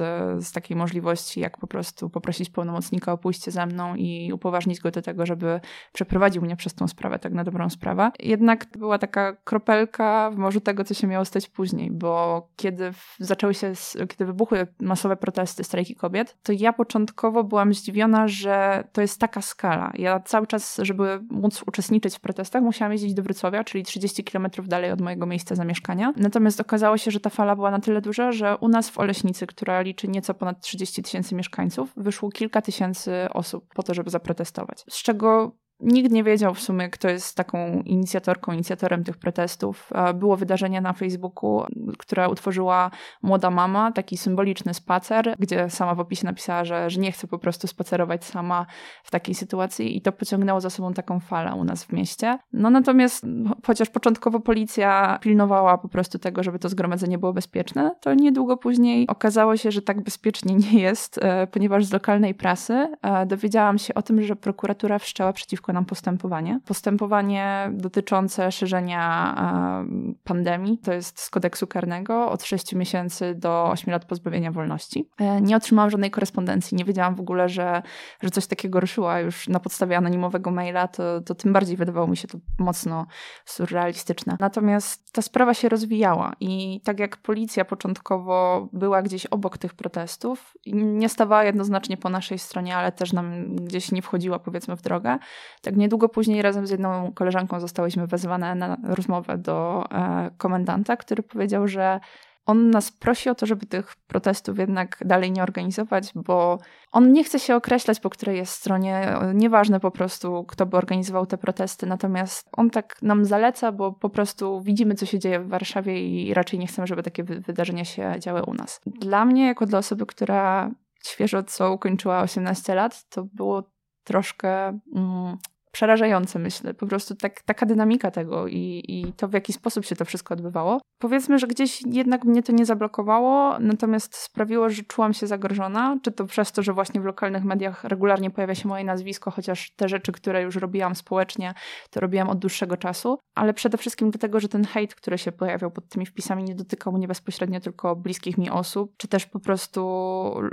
z 0.47 0.53
takiej 0.53 0.77
możliwości, 0.77 1.41
jak 1.41 1.59
po 1.59 1.67
prostu 1.67 2.11
poprosić 2.11 2.51
pełnomocnika 2.51 3.13
o 3.13 3.19
pójście 3.19 3.51
ze 3.51 3.67
mną 3.67 3.95
i 3.95 4.33
upoważnić 4.33 4.81
go 4.81 4.91
do 4.91 5.03
tego, 5.03 5.27
żeby 5.27 5.61
przeprowadził 5.93 6.43
mnie 6.43 6.57
przez 6.57 6.75
tą 6.75 6.89
sprawę, 6.89 7.19
tak 7.19 7.33
na 7.33 7.45
dobrą 7.45 7.71
sprawę. 7.71 8.11
Jednak 8.19 8.67
była 8.79 8.99
taka 8.99 9.37
kropelka 9.45 10.31
w 10.31 10.37
morzu 10.37 10.61
tego, 10.61 10.85
co 10.85 10.95
się 10.95 11.07
miało 11.07 11.25
stać 11.25 11.49
później, 11.49 11.91
bo 11.91 12.49
kiedy 12.57 12.93
zaczęły 13.19 13.55
się, 13.55 13.73
kiedy 14.09 14.25
wybuchły 14.25 14.67
masowe 14.81 15.17
protesty, 15.17 15.65
strajki 15.65 15.95
kobiet, 15.95 16.37
to 16.43 16.53
ja 16.53 16.73
początkowo 16.73 17.16
byłam 17.49 17.75
zdziwiona, 17.75 18.29
że 18.29 18.85
to 18.93 19.01
jest 19.01 19.21
taka 19.21 19.43
skala. 19.43 19.93
Ja 19.95 20.21
cały 20.21 20.47
czas, 20.47 20.81
żeby 20.83 21.21
móc 21.31 21.63
uczestniczyć 21.67 22.17
w 22.17 22.21
protestach, 22.21 22.63
musiałam 22.63 22.93
jeździć 22.93 23.15
do 23.15 23.23
Wrocławia, 23.23 23.65
czyli 23.65 23.85
30 23.85 24.25
km 24.25 24.49
dalej 24.67 24.93
od 24.93 25.01
mojego 25.01 25.27
miejsca 25.27 25.55
zamieszkania. 25.55 26.13
Natomiast 26.17 26.61
okazało 26.61 26.99
się, 26.99 27.11
że 27.11 27.21
ta 27.21 27.31
fala 27.31 27.57
była 27.57 27.71
na 27.71 27.81
tyle 27.81 28.01
duża, 28.01 28.33
że 28.33 28.57
u 28.57 28.69
nas 28.69 28.91
w 28.91 28.99
Oleśnicy, 28.99 29.47
która 29.47 29.81
liczy 29.81 30.09
nieco 30.09 30.35
ponad 30.35 30.61
30 30.61 31.03
tysięcy 31.03 31.35
mieszkańców, 31.35 31.93
wyszło 31.97 32.31
kilka 32.31 32.63
tysięcy 32.63 33.13
osób 33.33 33.75
po 33.75 33.83
to, 33.83 33.95
żeby 33.95 34.11
zaprotestować. 34.11 34.85
Z 34.91 35.03
czego 35.03 35.57
Nikt 35.81 36.13
nie 36.13 36.25
wiedział 36.25 36.55
w 36.55 36.61
sumie, 36.61 36.91
kto 36.91 37.09
jest 37.09 37.37
taką 37.37 37.83
inicjatorką, 37.85 38.53
inicjatorem 38.53 39.05
tych 39.05 39.17
protestów. 39.17 39.91
Było 40.15 40.37
wydarzenie 40.37 40.81
na 40.81 40.93
Facebooku, 40.93 41.63
które 41.99 42.29
utworzyła 42.29 42.91
młoda 43.23 43.51
mama, 43.51 43.93
taki 43.93 44.17
symboliczny 44.17 44.75
spacer, 44.75 45.35
gdzie 45.39 45.71
sama 45.71 45.95
w 45.95 46.01
opisie 46.01 46.27
napisała, 46.27 46.65
że, 46.65 46.91
że 46.91 47.01
nie 47.01 47.13
chce 47.13 47.27
po 47.27 47.39
prostu 47.39 47.67
spacerować 47.67 48.25
sama 48.25 48.67
w 49.05 49.11
takiej 49.11 49.35
sytuacji 49.35 49.97
i 49.97 50.03
to 50.03 50.13
pociągnęło 50.13 50.61
za 50.61 50.71
sobą 50.71 50.95
taką 50.95 51.21
falę 51.21 51.55
u 51.55 51.65
nas 51.65 51.85
w 51.85 51.93
mieście. 51.93 52.39
No 52.53 52.71
natomiast 52.71 53.27
chociaż 53.67 53.91
początkowo 53.91 54.41
policja 54.41 55.19
pilnowała 55.23 55.79
po 55.79 55.89
prostu 55.89 56.19
tego, 56.19 56.43
żeby 56.43 56.59
to 56.59 56.69
zgromadzenie 56.69 57.19
było 57.19 57.33
bezpieczne, 57.33 57.91
to 58.01 58.15
niedługo 58.15 58.57
później 58.57 59.07
okazało 59.07 59.57
się, 59.57 59.71
że 59.71 59.83
tak 59.83 60.03
bezpiecznie 60.03 60.55
nie 60.55 60.81
jest, 60.81 61.19
e, 61.23 61.47
ponieważ 61.47 61.85
z 61.85 61.93
lokalnej 61.93 62.35
prasy 62.35 62.89
e, 63.03 63.27
dowiedziałam 63.27 63.79
się 63.79 63.95
o 63.95 64.03
tym, 64.03 64.23
że 64.23 64.37
prokuratura 64.37 64.99
wszczęła 64.99 65.33
przeciwko 65.33 65.66
uciekło 65.67 65.75
nam 65.75 65.85
postępowanie. 65.85 66.61
Postępowanie 66.65 67.71
dotyczące 67.73 68.53
szerzenia 68.53 69.35
e, 69.39 70.15
pandemii, 70.25 70.79
to 70.79 70.93
jest 70.93 71.21
z 71.21 71.31
kodeksu 71.31 71.67
karnego 71.67 72.31
od 72.31 72.45
6 72.45 72.75
miesięcy 72.75 73.35
do 73.35 73.71
8 73.71 73.93
lat 73.93 74.05
pozbawienia 74.05 74.53
wolności. 74.53 75.09
E, 75.19 75.41
nie 75.41 75.57
otrzymałam 75.57 75.91
żadnej 75.91 76.11
korespondencji, 76.11 76.77
nie 76.77 76.85
wiedziałam 76.85 77.15
w 77.15 77.21
ogóle, 77.21 77.49
że, 77.49 77.83
że 78.23 78.31
coś 78.31 78.47
takiego 78.47 78.81
ruszyło, 78.81 79.13
a 79.13 79.21
już 79.21 79.49
na 79.49 79.61
podstawie 79.61 79.97
anonimowego 79.97 80.51
maila 80.51 80.89
to, 80.89 81.21
to 81.21 81.35
tym 81.35 81.53
bardziej 81.53 81.77
wydawało 81.77 82.07
mi 82.07 82.17
się 82.17 82.29
to 82.29 82.39
mocno 82.59 83.07
surrealistyczne. 83.45 84.37
Natomiast 84.41 85.13
ta 85.13 85.23
sprawa 85.23 85.55
się 85.55 85.69
rozwijała 85.69 86.33
i 86.41 86.81
tak 86.85 87.01
jak 87.01 87.17
policja 87.17 87.65
początkowo 87.65 88.69
była 88.73 89.03
gdzieś 89.03 89.27
obok 89.27 89.59
tych 89.59 89.75
protestów, 89.75 90.57
nie 90.67 91.09
stawała 91.09 91.45
jednoznacznie 91.45 91.97
po 91.97 92.11
naszej 92.11 92.39
stronie, 92.39 92.77
ale 92.77 92.93
też 92.93 93.13
nam 93.13 93.57
gdzieś 93.57 93.93
nie 93.93 94.03
wchodziła 94.03 94.39
powiedzmy 94.39 94.77
w 94.77 94.83
drogę, 94.83 95.19
tak 95.67 95.77
niedługo 95.77 96.09
później 96.09 96.43
razem 96.43 96.67
z 96.67 96.71
jedną 96.71 97.13
koleżanką 97.13 97.61
zostałyśmy 97.61 98.07
wezwane 98.07 98.55
na 98.55 98.77
rozmowę 98.85 99.39
do 99.39 99.85
e, 99.91 100.31
komendanta, 100.39 100.97
który 100.97 101.23
powiedział, 101.23 101.69
że 101.69 102.01
on 102.47 102.71
nas 102.71 102.93
prosi 102.93 103.29
o 103.29 103.35
to, 103.35 103.47
żeby 103.47 103.67
tych 103.67 103.97
protestów 103.97 104.59
jednak 104.59 104.99
dalej 105.05 105.33
nie 105.33 105.43
organizować, 105.43 106.13
bo 106.15 106.59
on 106.93 107.13
nie 107.13 107.25
chce 107.25 107.39
się 107.39 107.57
określać, 107.57 108.01
po 108.01 108.11
której 108.11 108.37
jest 108.37 108.53
stronie. 108.53 109.15
Nieważne 109.35 109.81
po 109.81 109.91
prostu, 109.91 110.45
kto 110.45 110.67
by 110.67 110.77
organizował 110.77 111.27
te 111.27 111.39
protesty, 111.39 111.87
natomiast 111.87 112.49
on 112.53 112.71
tak 112.71 112.97
nam 113.03 113.25
zaleca, 113.25 113.73
bo 113.73 113.93
po 113.93 114.11
prostu 114.11 114.61
widzimy, 114.61 114.95
co 114.95 115.07
się 115.07 115.19
dzieje 115.19 115.41
w 115.41 115.49
Warszawie 115.49 116.09
i 116.09 116.35
raczej 116.35 116.59
nie 116.59 116.67
chcemy, 116.67 116.87
żeby 116.87 117.03
takie 117.03 117.25
wydarzenia 117.25 117.85
się 117.85 118.15
działy 118.19 118.43
u 118.43 118.55
nas. 118.55 118.81
Dla 118.87 119.25
mnie, 119.25 119.47
jako 119.47 119.67
dla 119.67 119.79
osoby, 119.79 120.07
która 120.07 120.71
świeżo 121.05 121.43
co 121.43 121.73
ukończyła 121.73 122.23
18 122.23 122.75
lat, 122.75 123.09
to 123.09 123.25
było 123.25 123.63
troszkę. 124.05 124.79
Mm, 124.95 125.37
przerażające, 125.77 126.39
myślę. 126.39 126.75
Po 126.75 126.87
prostu 126.87 127.15
tak, 127.15 127.43
taka 127.43 127.67
dynamika 127.67 128.11
tego 128.11 128.47
i, 128.47 128.83
i 128.89 129.13
to, 129.13 129.29
w 129.29 129.33
jaki 129.33 129.53
sposób 129.53 129.85
się 129.85 129.97
to 129.97 130.05
wszystko 130.05 130.35
odbywało. 130.35 130.81
Powiedzmy, 130.99 131.39
że 131.39 131.47
gdzieś 131.47 131.83
jednak 131.87 132.25
mnie 132.25 132.43
to 132.43 132.53
nie 132.53 132.67
zablokowało, 132.67 133.59
natomiast 133.59 134.17
sprawiło, 134.17 134.71
że 134.71 134.83
czułam 134.83 135.15
się 135.15 135.27
zagrożona, 135.27 135.99
czy 136.03 136.13
to 136.13 136.25
przez 136.25 136.53
to, 136.53 136.63
że 136.63 136.73
właśnie 136.73 137.01
w 137.01 137.05
lokalnych 137.05 137.45
mediach 137.45 137.85
regularnie 137.85 138.31
pojawia 138.31 138.55
się 138.55 138.69
moje 138.69 138.85
nazwisko, 138.85 139.31
chociaż 139.31 139.71
te 139.71 139.89
rzeczy, 139.89 140.13
które 140.13 140.43
już 140.43 140.57
robiłam 140.57 140.95
społecznie, 140.95 141.55
to 141.91 142.01
robiłam 142.01 142.29
od 142.29 142.39
dłuższego 142.39 142.77
czasu, 142.77 143.19
ale 143.35 143.55
przede 143.55 143.79
wszystkim 143.79 144.11
dlatego, 144.11 144.41
że 144.41 144.49
ten 144.49 144.65
hejt, 144.65 144.95
który 144.95 145.19
się 145.19 145.33
pojawiał 145.33 145.71
pod 145.71 145.89
tymi 145.89 146.07
wpisami, 146.07 146.45
nie 146.45 146.55
dotykał 146.55 146.93
mnie 146.93 147.09
bezpośrednio 147.09 147.61
tylko 147.61 147.97
bliskich 147.97 148.39
mi 148.39 148.51
osób, 148.51 148.93
czy 148.97 149.09
też 149.09 149.27
po 149.27 149.41
prostu 149.41 149.81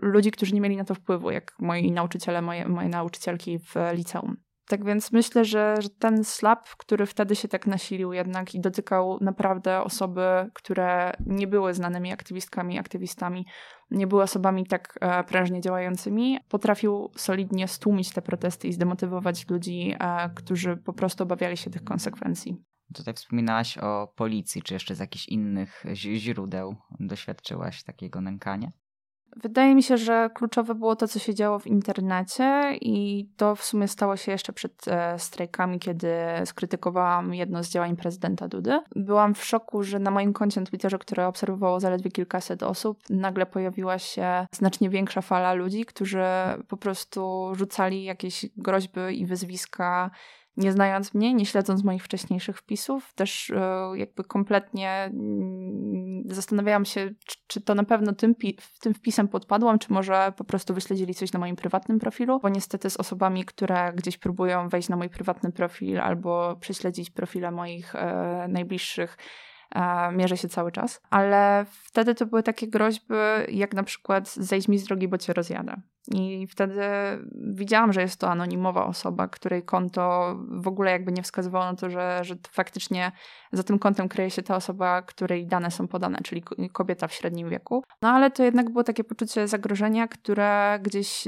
ludzi, 0.02 0.32
którzy 0.32 0.54
nie 0.54 0.62
mieli 0.62 0.78
na 0.78 0.86
to 0.86 0.96
wpływu, 0.96 1.32
jak 1.32 1.56
moi 1.60 1.92
nauczyciele, 1.92 2.42
moje, 2.42 2.68
moje 2.68 2.90
nauczycielki 2.90 3.60
w 3.60 3.76
liceum. 3.94 4.38
Tak 4.68 4.86
więc 4.86 5.12
myślę, 5.12 5.46
że, 5.46 5.76
że, 5.80 5.90
ten 5.90 6.24
slap, 6.24 6.70
który 6.78 7.06
wtedy 7.06 7.36
się 7.36 7.48
tak 7.48 7.68
nasilił 7.68 8.14
jednak 8.14 8.56
i 8.56 8.62
dotykał 8.62 9.18
naprawdę 9.22 9.84
osoby, 9.84 10.50
które 10.54 11.14
nie 11.26 11.48
były 11.48 11.74
znanymi 11.74 12.14
aktywistkami, 12.14 12.80
aktywistami, 12.80 13.46
nie 13.92 14.08
były 14.08 14.24
osobami 14.24 14.68
tak 14.68 14.98
e, 15.02 15.24
prężnie 15.24 15.62
działającymi, 15.62 16.40
potrafił 16.50 17.12
solidnie 17.16 17.68
stłumić 17.68 18.12
te 18.14 18.22
protesty 18.22 18.68
i 18.68 18.74
zdemotywować 18.74 19.50
ludzi, 19.50 19.96
e, 20.00 20.30
którzy 20.36 20.78
po 20.78 20.94
prostu 20.94 21.24
obawiali 21.24 21.58
się 21.58 21.70
tych 21.70 21.84
konsekwencji. 21.84 22.58
Tutaj 22.94 23.14
wspominałaś 23.14 23.78
o 23.78 24.14
policji, 24.16 24.62
czy 24.62 24.74
jeszcze 24.74 24.96
z 24.96 25.00
jakichś 25.00 25.28
innych 25.28 25.84
źródeł 25.94 26.76
doświadczyłaś 27.00 27.84
takiego 27.84 28.22
nękania? 28.22 28.72
Wydaje 29.36 29.76
mi 29.76 29.84
się, 29.84 29.98
że 29.98 30.30
kluczowe 30.34 30.76
było 30.76 30.96
to, 30.96 31.08
co 31.08 31.20
się 31.20 31.36
działo 31.36 31.60
w 31.60 31.68
internecie, 31.68 32.78
i 32.82 33.28
to 33.38 33.56
w 33.56 33.64
sumie 33.64 33.88
stało 33.88 34.18
się 34.18 34.32
jeszcze 34.32 34.54
przed 34.54 34.88
e, 34.88 35.20
strajkami, 35.20 35.80
kiedy 35.80 36.16
skrytykowałam 36.46 37.34
jedno 37.34 37.64
z 37.64 37.70
działań 37.70 37.96
prezydenta 37.96 38.48
Dudy. 38.48 38.80
Byłam 38.96 39.36
w 39.36 39.46
szoku, 39.46 39.84
że 39.84 40.00
na 40.00 40.12
moim 40.12 40.34
koncie 40.34 40.60
na 40.60 40.66
Twitterze, 40.66 41.00
które 41.00 41.28
obserwowało 41.28 41.80
zaledwie 41.80 42.12
kilkaset 42.12 42.64
osób, 42.64 43.00
nagle 43.10 43.46
pojawiła 43.46 44.00
się 44.00 44.48
znacznie 44.52 44.90
większa 44.90 45.22
fala 45.22 45.54
ludzi, 45.54 45.86
którzy 45.86 46.24
po 46.68 46.78
prostu 46.78 47.52
rzucali 47.56 48.04
jakieś 48.04 48.46
groźby 48.58 49.02
i 49.20 49.26
wyzwiska 49.26 50.12
nie 50.58 50.72
znając 50.72 51.14
mnie, 51.14 51.34
nie 51.34 51.46
śledząc 51.46 51.84
moich 51.84 52.04
wcześniejszych 52.04 52.58
wpisów, 52.58 53.14
też 53.14 53.50
e, 53.50 53.92
jakby 53.96 54.24
kompletnie 54.24 54.90
mm, 54.90 56.24
zastanawiałam 56.26 56.86
się, 56.86 57.12
czy 57.48 57.62
to 57.62 57.76
na 57.76 57.84
pewno 57.84 58.14
tym, 58.14 58.36
tym 58.82 58.94
wpisem 58.94 59.28
podpadłam, 59.28 59.80
czy 59.80 59.94
może 59.94 60.34
po 60.38 60.44
prostu 60.44 60.74
wyśledzili 60.74 61.14
coś 61.14 61.34
na 61.34 61.40
moim 61.40 61.56
prywatnym 61.56 62.00
profilu, 62.00 62.40
bo 62.40 62.50
niestety 62.50 62.90
z 62.90 62.98
osobami, 62.98 63.46
które 63.46 63.94
gdzieś 63.96 64.18
próbują 64.18 64.70
wejść 64.70 64.90
na 64.90 64.96
mój 64.96 65.10
prywatny 65.10 65.52
profil 65.52 66.00
albo 66.00 66.56
prześledzić 66.56 67.10
profile 67.10 67.52
moich 67.52 67.96
e, 67.96 68.48
najbliższych, 68.50 69.18
mierzę 70.12 70.38
się 70.38 70.50
cały 70.50 70.72
czas. 70.72 71.02
Ale 71.10 71.66
wtedy 71.70 72.16
to 72.16 72.26
były 72.26 72.44
takie 72.44 72.68
groźby, 72.68 73.14
jak 73.48 73.74
na 73.74 73.84
przykład 73.84 74.34
zejdź 74.34 74.68
mi 74.68 74.78
z 74.78 74.84
drogi, 74.84 75.08
bo 75.08 75.18
cię 75.18 75.34
rozjadę. 75.34 75.82
I 76.12 76.48
wtedy 76.48 76.82
widziałam, 77.36 77.94
że 77.94 78.02
jest 78.02 78.20
to 78.20 78.30
anonimowa 78.30 78.86
osoba, 78.86 79.28
której 79.28 79.64
konto 79.64 80.36
w 80.50 80.68
ogóle 80.68 80.92
jakby 80.92 81.12
nie 81.12 81.24
wskazywało 81.24 81.66
na 81.66 81.76
to, 81.76 81.90
że, 81.90 82.20
że 82.24 82.36
faktycznie 82.52 83.12
za 83.52 83.64
tym 83.64 83.80
kontem 83.80 84.10
kryje 84.10 84.30
się 84.30 84.44
ta 84.44 84.56
osoba, 84.56 85.02
której 85.02 85.48
dane 85.48 85.72
są 85.72 85.88
podane, 85.88 86.18
czyli 86.24 86.44
kobieta 86.72 87.08
w 87.08 87.14
średnim 87.14 87.50
wieku. 87.50 87.84
No 88.02 88.10
ale 88.10 88.32
to 88.32 88.44
jednak 88.44 88.70
było 88.70 88.84
takie 88.84 89.04
poczucie 89.04 89.48
zagrożenia, 89.48 90.08
które 90.08 90.80
gdzieś 90.82 91.28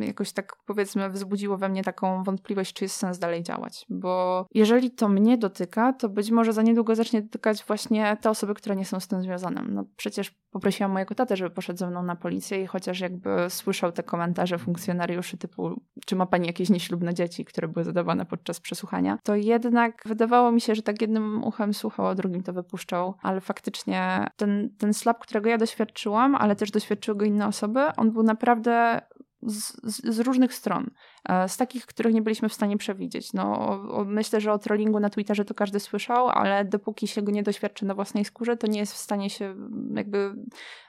jakoś 0.00 0.32
tak 0.32 0.56
powiedzmy 0.66 1.10
wzbudziło 1.10 1.56
we 1.56 1.68
mnie 1.68 1.84
taką 1.84 2.24
wątpliwość, 2.24 2.72
czy 2.72 2.84
jest 2.84 2.96
sens 2.96 3.18
dalej 3.18 3.42
działać. 3.42 3.86
Bo 3.88 4.46
jeżeli 4.54 4.90
to 4.90 5.08
mnie 5.08 5.38
dotyka, 5.38 5.92
to 5.92 6.08
być 6.08 6.30
może 6.30 6.52
za 6.52 6.62
niedługo 6.62 6.94
zacznie 6.94 7.22
dotykać 7.22 7.64
właśnie 7.64 7.73
te 8.20 8.30
osoby, 8.30 8.54
które 8.54 8.76
nie 8.76 8.84
są 8.84 9.00
z 9.00 9.08
tym 9.08 9.22
związane. 9.22 9.62
No 9.68 9.84
przecież 9.96 10.30
poprosiłam 10.50 10.92
mojego 10.92 11.14
tatę, 11.14 11.36
żeby 11.36 11.50
poszedł 11.50 11.78
ze 11.78 11.86
mną 11.90 12.02
na 12.02 12.16
policję 12.16 12.62
i 12.62 12.66
chociaż 12.66 13.00
jakby 13.00 13.30
słyszał 13.48 13.92
te 13.92 14.02
komentarze 14.02 14.58
funkcjonariuszy 14.58 15.36
typu, 15.36 15.80
czy 16.06 16.16
ma 16.16 16.26
pani 16.26 16.46
jakieś 16.46 16.70
nieślubne 16.70 17.14
dzieci, 17.14 17.44
które 17.44 17.68
były 17.68 17.84
zadawane 17.84 18.26
podczas 18.26 18.60
przesłuchania, 18.60 19.18
to 19.22 19.34
jednak 19.34 20.02
wydawało 20.06 20.52
mi 20.52 20.60
się, 20.60 20.74
że 20.74 20.82
tak 20.82 21.00
jednym 21.00 21.44
uchem 21.44 21.74
słuchał, 21.74 22.06
a 22.06 22.14
drugim 22.14 22.42
to 22.42 22.52
wypuszczał, 22.52 23.14
ale 23.22 23.40
faktycznie 23.40 24.26
ten, 24.36 24.70
ten 24.78 24.94
slap, 24.94 25.18
którego 25.18 25.48
ja 25.48 25.58
doświadczyłam, 25.58 26.34
ale 26.34 26.56
też 26.56 26.70
doświadczyły 26.70 27.18
go 27.18 27.24
inne 27.24 27.46
osoby, 27.46 27.80
on 27.96 28.12
był 28.12 28.22
naprawdę 28.22 29.00
z, 29.44 29.76
z, 30.14 30.18
różnych 30.18 30.54
stron. 30.54 30.90
E, 31.28 31.48
z 31.48 31.56
takich, 31.56 31.86
których 31.86 32.14
nie 32.14 32.22
byliśmy 32.22 32.48
w 32.48 32.54
stanie 32.54 32.76
przewidzieć. 32.76 33.32
No, 33.32 33.78
myślę, 34.06 34.40
że 34.40 34.52
o 34.52 34.58
trollingu 34.58 35.00
na 35.00 35.10
Twitterze 35.10 35.44
to 35.44 35.54
każdy 35.54 35.80
słyszał, 35.80 36.28
ale 36.28 36.64
dopóki 36.64 37.08
się 37.08 37.22
go 37.22 37.32
nie 37.32 37.42
doświadczy 37.42 37.86
na 37.86 37.94
własnej 37.94 38.24
skórze, 38.24 38.56
to 38.56 38.66
nie 38.66 38.78
jest 38.78 38.92
w 38.92 38.96
stanie 38.96 39.30
się 39.30 39.56
jakby. 39.94 40.34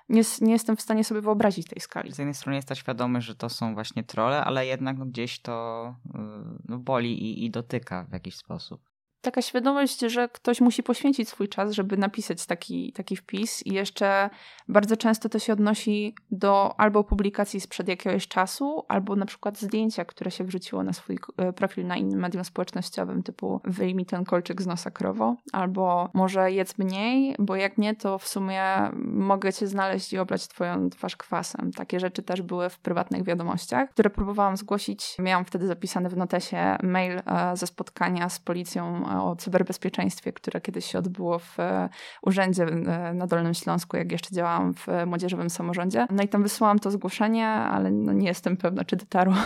Nie, 0.10 0.22
nie 0.42 0.54
jestem 0.54 0.76
w 0.76 0.82
stanie 0.82 1.04
sobie 1.04 1.22
wyobrazić 1.22 1.68
tej 1.68 1.80
skali. 1.80 2.12
Z 2.12 2.18
jednej 2.18 2.34
strony 2.34 2.56
jest 2.56 2.76
świadomy, 2.76 3.22
że 3.22 3.36
to 3.36 3.50
są 3.50 3.74
właśnie 3.74 4.04
trole, 4.04 4.44
ale 4.44 4.66
jednak 4.66 4.98
no, 4.98 5.06
gdzieś 5.06 5.42
to 5.42 5.96
yy, 6.14 6.20
no, 6.68 6.78
boli 6.78 7.24
i, 7.24 7.46
i 7.46 7.52
dotyka 7.52 8.06
w 8.10 8.14
jakiś 8.14 8.36
sposób 8.36 8.95
taka 9.26 9.42
świadomość, 9.42 10.00
że 10.00 10.30
ktoś 10.30 10.62
musi 10.62 10.84
poświęcić 10.84 11.30
swój 11.30 11.50
czas, 11.50 11.72
żeby 11.72 11.98
napisać 11.98 12.46
taki, 12.46 12.94
taki 12.94 13.16
wpis 13.16 13.66
i 13.66 13.74
jeszcze 13.74 14.30
bardzo 14.68 14.98
często 14.98 15.30
to 15.30 15.40
się 15.40 15.54
odnosi 15.54 16.16
do 16.32 16.80
albo 16.80 17.04
publikacji 17.04 17.62
sprzed 17.62 17.88
jakiegoś 17.88 18.28
czasu, 18.28 18.86
albo 18.88 19.16
na 19.16 19.26
przykład 19.26 19.60
zdjęcia, 19.60 20.06
które 20.06 20.32
się 20.32 20.44
wrzuciło 20.44 20.84
na 20.84 20.94
swój 20.94 21.20
e, 21.38 21.54
profil 21.54 21.88
na 21.88 21.98
innym 21.98 22.20
medium 22.20 22.46
społecznościowym, 22.46 23.24
typu 23.24 23.62
wyjmij 23.64 24.06
ten 24.06 24.26
kolczyk 24.26 24.62
z 24.62 24.68
nosa 24.68 24.92
krowo, 24.92 25.36
albo 25.54 26.10
może 26.14 26.52
jedz 26.52 26.78
mniej, 26.78 27.36
bo 27.40 27.56
jak 27.56 27.78
nie, 27.78 27.96
to 27.96 28.20
w 28.20 28.28
sumie 28.28 28.64
mogę 29.06 29.54
cię 29.54 29.68
znaleźć 29.68 30.14
i 30.14 30.18
oblać 30.18 30.48
twoją 30.48 30.90
twarz 30.90 31.16
kwasem. 31.16 31.72
Takie 31.72 32.00
rzeczy 32.00 32.24
też 32.24 32.42
były 32.42 32.70
w 32.70 32.80
prywatnych 32.80 33.24
wiadomościach, 33.24 33.90
które 33.90 34.10
próbowałam 34.10 34.58
zgłosić. 34.58 35.16
Miałam 35.20 35.46
wtedy 35.46 35.68
zapisany 35.68 36.10
w 36.10 36.18
notesie 36.18 36.78
mail 36.84 37.22
e, 37.26 37.58
ze 37.58 37.68
spotkania 37.68 38.30
z 38.30 38.40
policją 38.40 39.06
o 39.24 39.36
cyberbezpieczeństwie, 39.36 40.34
które 40.34 40.62
kiedyś 40.62 40.86
się 40.86 41.00
odbyło 41.00 41.40
w 41.40 41.60
e, 41.60 41.90
urzędzie 42.22 42.64
e, 42.64 43.14
na 43.14 43.28
Dolnym 43.28 43.54
Śląsku, 43.54 43.98
jak 43.98 44.12
jeszcze 44.12 44.36
działałam 44.36 44.74
w 44.74 44.88
młodzieżowym 45.06 45.50
samorządzie. 45.50 46.08
No 46.12 46.24
i 46.24 46.28
tam 46.28 46.44
wysłałam 46.44 46.80
to 46.80 46.92
zgłoszenie, 46.92 47.48
ale 47.48 47.92
no 47.92 48.14
nie 48.14 48.28
jestem 48.28 48.58
pewna, 48.58 48.86
czy 48.86 48.96
dotarło. 48.96 49.36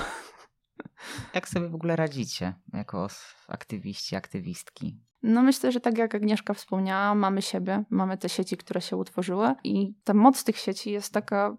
Jak 1.33 1.47
sobie 1.47 1.69
w 1.69 1.75
ogóle 1.75 1.95
radzicie 1.95 2.53
jako 2.73 3.07
aktywiści, 3.47 4.15
aktywistki? 4.15 4.99
No 5.23 5.41
myślę, 5.41 5.71
że 5.71 5.79
tak 5.79 5.97
jak 5.97 6.15
Agnieszka 6.15 6.53
wspomniała, 6.53 7.15
mamy 7.15 7.41
siebie, 7.41 7.83
mamy 7.89 8.17
te 8.17 8.29
sieci, 8.29 8.57
które 8.57 8.81
się 8.81 8.97
utworzyły 8.97 9.55
i 9.63 9.93
ta 10.03 10.13
moc 10.13 10.43
tych 10.43 10.57
sieci 10.57 10.91
jest 10.91 11.13
taka 11.13 11.57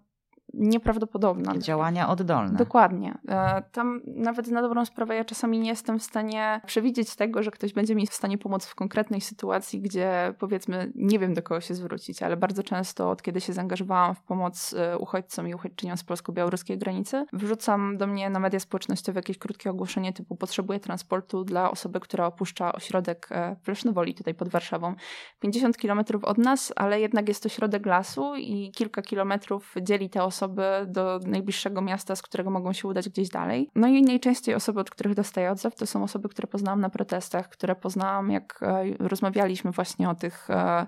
nieprawdopodobna. 0.53 1.57
Działania 1.57 2.09
oddolne. 2.09 2.57
Dokładnie. 2.57 3.17
E, 3.27 3.63
tam 3.71 4.01
nawet 4.05 4.47
na 4.47 4.61
dobrą 4.61 4.85
sprawę 4.85 5.15
ja 5.15 5.25
czasami 5.25 5.59
nie 5.59 5.69
jestem 5.69 5.99
w 5.99 6.03
stanie 6.03 6.61
przewidzieć 6.65 7.15
tego, 7.15 7.43
że 7.43 7.51
ktoś 7.51 7.73
będzie 7.73 7.95
mi 7.95 8.07
w 8.07 8.13
stanie 8.13 8.37
pomóc 8.37 8.65
w 8.65 8.75
konkretnej 8.75 9.21
sytuacji, 9.21 9.81
gdzie 9.81 10.33
powiedzmy 10.39 10.91
nie 10.95 11.19
wiem 11.19 11.33
do 11.33 11.43
kogo 11.43 11.61
się 11.61 11.73
zwrócić, 11.73 12.23
ale 12.23 12.37
bardzo 12.37 12.63
często 12.63 13.09
od 13.09 13.21
kiedy 13.21 13.41
się 13.41 13.53
zaangażowałam 13.53 14.15
w 14.15 14.21
pomoc 14.21 14.73
e, 14.73 14.97
uchodźcom 14.97 15.47
i 15.47 15.55
uchodźczyniom 15.55 15.97
z 15.97 16.03
polsko-białoruskiej 16.03 16.77
granicy, 16.77 17.25
wrzucam 17.33 17.97
do 17.97 18.07
mnie 18.07 18.29
na 18.29 18.39
media 18.39 18.59
społecznościowe 18.59 19.19
jakieś 19.19 19.37
krótkie 19.37 19.69
ogłoszenie 19.69 20.13
typu 20.13 20.35
potrzebuję 20.35 20.79
transportu 20.79 21.43
dla 21.43 21.71
osoby, 21.71 21.99
która 21.99 22.25
opuszcza 22.25 22.73
ośrodek 22.73 23.27
e, 23.31 23.55
w 23.63 23.67
Lesznowoli 23.67 24.15
tutaj 24.15 24.33
pod 24.33 24.49
Warszawą. 24.49 24.95
50 25.39 25.77
kilometrów 25.77 26.23
od 26.23 26.37
nas, 26.37 26.73
ale 26.75 26.99
jednak 26.99 27.27
jest 27.27 27.43
to 27.43 27.49
środek 27.49 27.85
lasu 27.85 28.35
i 28.35 28.71
kilka 28.71 29.01
kilometrów 29.01 29.75
dzieli 29.81 30.09
te 30.09 30.23
osoby 30.23 30.40
do 30.87 31.19
najbliższego 31.25 31.81
miasta, 31.81 32.15
z 32.15 32.21
którego 32.21 32.49
mogą 32.49 32.73
się 32.73 32.87
udać 32.87 33.09
gdzieś 33.09 33.29
dalej. 33.29 33.69
No 33.75 33.87
i 33.87 34.01
najczęściej 34.01 34.55
osoby, 34.55 34.79
od 34.79 34.89
których 34.89 35.15
dostaję 35.15 35.51
odzew, 35.51 35.75
to 35.75 35.85
są 35.85 36.03
osoby, 36.03 36.29
które 36.29 36.47
poznałam 36.47 36.81
na 36.81 36.89
protestach, 36.89 37.49
które 37.49 37.75
poznałam, 37.75 38.31
jak 38.31 38.59
e, 38.63 38.83
rozmawialiśmy 38.99 39.71
właśnie 39.71 40.09
o 40.09 40.15
tych 40.15 40.49
e, 40.49 40.85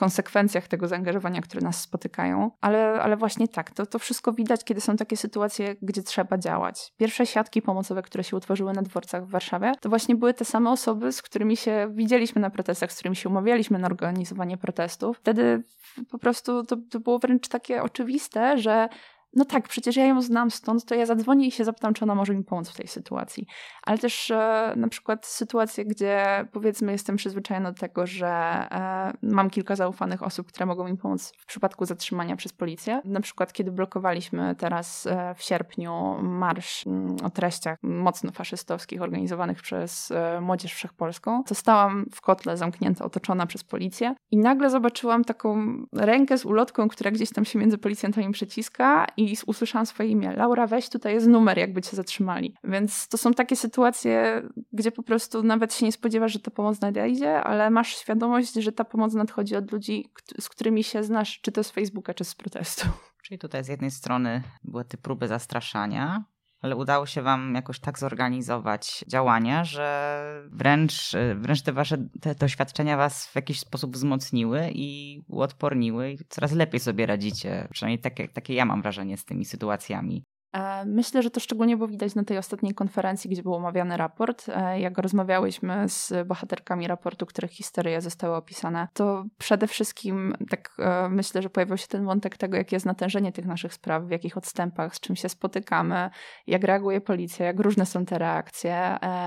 konsekwencjach 0.00 0.68
tego 0.68 0.88
zaangażowania, 0.88 1.40
które 1.40 1.60
nas 1.60 1.80
spotykają. 1.80 2.50
Ale, 2.60 3.02
ale 3.02 3.16
właśnie 3.16 3.48
tak, 3.48 3.70
to, 3.70 3.86
to 3.86 3.98
wszystko 3.98 4.32
widać, 4.32 4.64
kiedy 4.64 4.80
są 4.80 4.96
takie 4.96 5.16
sytuacje, 5.16 5.76
gdzie 5.82 6.02
trzeba 6.02 6.38
działać. 6.38 6.92
Pierwsze 6.96 7.26
siatki 7.26 7.62
pomocowe, 7.62 8.02
które 8.02 8.24
się 8.24 8.36
utworzyły 8.36 8.72
na 8.72 8.82
dworcach 8.82 9.26
w 9.26 9.30
Warszawie, 9.30 9.72
to 9.80 9.88
właśnie 9.88 10.16
były 10.16 10.34
te 10.34 10.44
same 10.44 10.70
osoby, 10.70 11.12
z 11.12 11.22
którymi 11.22 11.56
się 11.56 11.88
widzieliśmy 11.90 12.40
na 12.40 12.50
protestach, 12.50 12.92
z 12.92 12.94
którymi 12.94 13.16
się 13.16 13.28
umawialiśmy 13.28 13.78
na 13.78 13.86
organizowanie 13.86 14.56
protestów. 14.56 15.18
Wtedy 15.18 15.62
po 16.10 16.18
prostu 16.18 16.64
to, 16.64 16.76
to 16.90 17.00
było 17.00 17.18
wręcz 17.18 17.48
takie 17.48 17.82
oczywiste, 17.82 18.58
że 18.58 18.88
no 19.34 19.44
tak, 19.44 19.68
przecież 19.68 19.96
ja 19.96 20.06
ją 20.06 20.22
znam 20.22 20.50
stąd, 20.50 20.84
to 20.84 20.94
ja 20.94 21.06
zadzwonię 21.06 21.46
i 21.46 21.50
się 21.50 21.64
zapytam, 21.64 21.94
czy 21.94 22.04
ona 22.04 22.14
może 22.14 22.34
mi 22.34 22.44
pomóc 22.44 22.68
w 22.68 22.76
tej 22.76 22.88
sytuacji. 22.88 23.46
Ale 23.82 23.98
też 23.98 24.30
e, 24.30 24.72
na 24.76 24.88
przykład 24.88 25.26
sytuacje, 25.26 25.84
gdzie 25.84 26.46
powiedzmy 26.52 26.92
jestem 26.92 27.16
przyzwyczajona 27.16 27.72
do 27.72 27.78
tego, 27.78 28.06
że 28.06 28.28
e, 28.28 29.12
mam 29.22 29.50
kilka 29.50 29.76
zaufanych 29.76 30.22
osób, 30.22 30.48
które 30.48 30.66
mogą 30.66 30.88
mi 30.88 30.96
pomóc 30.96 31.32
w 31.38 31.46
przypadku 31.46 31.84
zatrzymania 31.84 32.36
przez 32.36 32.52
policję. 32.52 33.00
Na 33.04 33.20
przykład 33.20 33.52
kiedy 33.52 33.72
blokowaliśmy 33.72 34.54
teraz 34.54 35.06
e, 35.06 35.34
w 35.34 35.42
sierpniu 35.42 36.16
marsz 36.22 36.86
m, 36.86 36.92
mm, 36.92 37.16
o 37.24 37.30
treściach 37.30 37.78
mocno 37.82 38.32
faszystowskich 38.32 39.02
organizowanych 39.02 39.62
przez 39.62 40.10
e, 40.10 40.40
Młodzież 40.40 40.74
Wszechpolską, 40.74 41.44
to 41.44 41.54
stałam 41.54 42.06
w 42.12 42.20
kotle 42.20 42.56
zamknięta, 42.56 43.04
otoczona 43.04 43.46
przez 43.46 43.64
policję 43.64 44.14
i 44.30 44.36
nagle 44.36 44.70
zobaczyłam 44.70 45.24
taką 45.24 45.76
rękę 45.92 46.38
z 46.38 46.44
ulotką, 46.44 46.88
która 46.88 47.10
gdzieś 47.10 47.30
tam 47.32 47.44
się 47.44 47.58
między 47.58 47.78
policjantami 47.78 48.32
przeciska 48.32 49.06
i 49.20 49.36
usłyszałam 49.46 49.86
swoje 49.86 50.08
imię. 50.08 50.32
Laura, 50.36 50.66
weź 50.66 50.88
tutaj 50.88 51.14
jest 51.14 51.26
numer, 51.26 51.58
jakby 51.58 51.82
cię 51.82 51.96
zatrzymali. 51.96 52.54
Więc 52.64 53.08
to 53.08 53.18
są 53.18 53.34
takie 53.34 53.56
sytuacje, 53.56 54.42
gdzie 54.72 54.92
po 54.92 55.02
prostu 55.02 55.42
nawet 55.42 55.74
się 55.74 55.86
nie 55.86 55.92
spodziewasz, 55.92 56.32
że 56.32 56.40
ta 56.40 56.50
pomoc 56.50 56.80
nadejdzie, 56.80 57.42
ale 57.42 57.70
masz 57.70 57.96
świadomość, 57.96 58.54
że 58.54 58.72
ta 58.72 58.84
pomoc 58.84 59.14
nadchodzi 59.14 59.56
od 59.56 59.72
ludzi, 59.72 60.12
z 60.40 60.48
którymi 60.48 60.84
się 60.84 61.04
znasz, 61.04 61.40
czy 61.40 61.52
to 61.52 61.64
z 61.64 61.70
Facebooka, 61.70 62.14
czy 62.14 62.24
z 62.24 62.34
protestu. 62.34 62.88
Czyli 63.22 63.38
tutaj 63.38 63.64
z 63.64 63.68
jednej 63.68 63.90
strony 63.90 64.42
były 64.64 64.84
te 64.84 64.96
próby 64.96 65.28
zastraszania, 65.28 66.24
ale 66.60 66.76
udało 66.76 67.06
się 67.06 67.22
wam 67.22 67.54
jakoś 67.54 67.80
tak 67.80 67.98
zorganizować 67.98 69.04
działania, 69.08 69.64
że 69.64 70.42
wręcz, 70.50 71.12
wręcz 71.36 71.62
te 71.62 71.72
wasze 71.72 71.98
te 72.20 72.34
doświadczenia 72.34 72.96
was 72.96 73.26
w 73.26 73.36
jakiś 73.36 73.60
sposób 73.60 73.92
wzmocniły 73.92 74.70
i 74.74 75.20
uodporniły 75.28 76.10
i 76.10 76.18
coraz 76.28 76.52
lepiej 76.52 76.80
sobie 76.80 77.06
radzicie. 77.06 77.68
Przynajmniej 77.70 77.98
takie, 77.98 78.28
takie 78.28 78.54
ja 78.54 78.64
mam 78.64 78.82
wrażenie 78.82 79.16
z 79.16 79.24
tymi 79.24 79.44
sytuacjami. 79.44 80.24
E, 80.52 80.84
myślę, 80.84 81.22
że 81.22 81.30
to 81.30 81.40
szczególnie 81.40 81.76
było 81.76 81.88
widać 81.88 82.14
na 82.14 82.24
tej 82.24 82.38
ostatniej 82.38 82.74
konferencji, 82.74 83.30
gdzie 83.30 83.42
był 83.42 83.54
omawiany 83.54 83.96
raport. 83.96 84.46
E, 84.48 84.80
jak 84.80 84.98
rozmawiałyśmy 84.98 85.88
z 85.88 86.26
bohaterkami 86.26 86.88
raportu, 86.88 87.26
których 87.26 87.50
historie 87.50 88.00
zostały 88.00 88.36
opisane, 88.36 88.88
to 88.92 89.24
przede 89.38 89.66
wszystkim 89.66 90.34
tak 90.50 90.74
e, 90.78 91.08
myślę, 91.08 91.42
że 91.42 91.50
pojawił 91.50 91.76
się 91.76 91.86
ten 91.86 92.04
wątek 92.04 92.36
tego, 92.36 92.56
jakie 92.56 92.76
jest 92.76 92.86
natężenie 92.86 93.32
tych 93.32 93.46
naszych 93.46 93.74
spraw, 93.74 94.02
w 94.04 94.10
jakich 94.10 94.36
odstępach, 94.36 94.94
z 94.94 95.00
czym 95.00 95.16
się 95.16 95.28
spotykamy, 95.28 96.10
jak 96.46 96.64
reaguje 96.64 97.00
policja, 97.00 97.46
jak 97.46 97.60
różne 97.60 97.86
są 97.86 98.06
te 98.06 98.18
reakcje, 98.18 98.76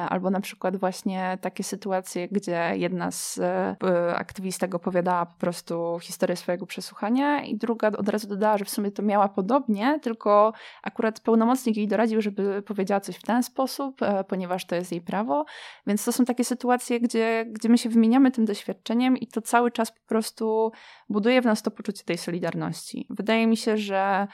albo 0.10 0.30
na 0.30 0.42
przykład 0.42 0.77
właśnie 0.77 1.38
takie 1.42 1.63
sytuacje, 1.63 2.27
gdzie 2.27 2.72
jedna 2.75 3.12
z 3.12 3.39
aktywistek 4.15 4.75
opowiadała 4.75 5.25
po 5.25 5.38
prostu 5.38 6.00
historię 6.01 6.36
swojego 6.36 6.65
przesłuchania 6.65 7.44
i 7.44 7.58
druga 7.58 7.88
od 7.88 8.10
razu 8.10 8.27
dodała, 8.27 8.58
że 8.58 8.65
w 8.65 8.70
sumie 8.70 8.92
to 8.92 9.03
miała 9.03 9.30
podobnie, 9.30 10.00
tylko 10.00 10.53
akurat 10.84 11.12
pełnomocnik 11.20 11.77
jej 11.77 11.88
doradził, 11.88 12.22
żeby 12.22 12.62
powiedziała 12.62 13.00
coś 13.00 13.15
w 13.15 13.24
ten 13.24 13.43
sposób, 13.43 14.01
e, 14.01 14.24
ponieważ 14.24 14.65
to 14.65 14.75
jest 14.75 14.91
jej 14.91 15.01
prawo. 15.01 15.46
Więc 15.88 16.05
to 16.05 16.12
są 16.12 16.25
takie 16.25 16.43
sytuacje, 16.43 17.00
gdzie, 17.00 17.46
gdzie 17.50 17.70
my 17.70 17.77
się 17.77 17.89
wymieniamy 17.89 18.32
tym 18.32 18.46
doświadczeniem 18.46 19.17
i 19.17 19.27
to 19.27 19.41
cały 19.41 19.72
czas 19.72 19.91
po 19.91 20.08
prostu 20.08 20.71
buduje 21.10 21.41
w 21.41 21.45
nas 21.45 21.62
to 21.62 21.71
poczucie 21.71 22.04
tej 22.04 22.17
solidarności. 22.17 23.08
Wydaje 23.10 23.47
mi 23.47 23.58
się, 23.58 23.78
że 23.78 24.28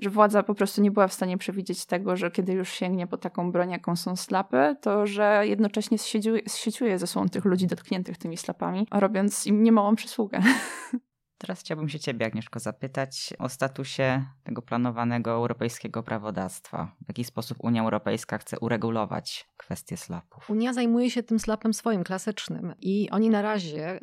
że 0.00 0.10
władza 0.10 0.42
po 0.42 0.54
prostu 0.54 0.82
nie 0.82 0.90
była 0.90 1.08
w 1.08 1.12
stanie 1.12 1.38
przewidzieć 1.38 1.86
tego, 1.86 2.16
że 2.16 2.30
kiedy 2.30 2.52
już 2.52 2.68
sięgnie 2.68 3.06
po 3.06 3.16
taką 3.16 3.52
broń, 3.52 3.70
jaką 3.70 3.96
są 3.96 4.16
slapy, 4.16 4.76
to 4.80 5.06
że 5.06 5.42
jednocześnie 5.46 5.98
zsieciuje 6.46 6.98
ze 6.98 7.06
sobą 7.06 7.28
tych 7.28 7.44
ludzi 7.44 7.66
dotkniętych 7.66 8.18
tymi 8.18 8.36
slapami, 8.36 8.86
robiąc 8.90 9.46
im 9.46 9.62
niemałą 9.62 9.96
przysługę. 9.96 10.40
Teraz 11.40 11.60
chciałbym 11.60 11.88
się 11.88 12.00
Ciebie, 12.00 12.26
Agnieszko, 12.26 12.60
zapytać 12.60 13.34
o 13.38 13.48
statusie 13.48 14.24
tego 14.44 14.62
planowanego 14.62 15.30
europejskiego 15.30 16.02
prawodawstwa. 16.02 16.96
W 17.04 17.08
jaki 17.08 17.24
sposób 17.24 17.58
Unia 17.60 17.82
Europejska 17.82 18.38
chce 18.38 18.58
uregulować 18.58 19.48
kwestie 19.56 19.96
slapów? 19.96 20.50
Unia 20.50 20.72
zajmuje 20.72 21.10
się 21.10 21.22
tym 21.22 21.38
slapem 21.38 21.74
swoim, 21.74 22.04
klasycznym. 22.04 22.74
I 22.80 23.10
oni 23.10 23.30
na 23.30 23.42
razie, 23.42 24.00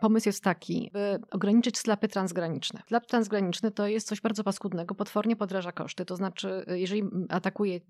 pomysł 0.00 0.28
jest 0.28 0.44
taki, 0.44 0.90
by 0.92 1.18
ograniczyć 1.30 1.78
slapy 1.78 2.08
transgraniczne. 2.08 2.82
Slap 2.86 3.06
transgraniczny 3.06 3.70
to 3.70 3.86
jest 3.86 4.08
coś 4.08 4.20
bardzo 4.20 4.44
paskudnego, 4.44 4.94
potwornie 4.94 5.36
podraża 5.36 5.72
koszty. 5.72 6.04
To 6.04 6.16
znaczy, 6.16 6.64
jeżeli 6.68 7.02
atakuje 7.28 7.80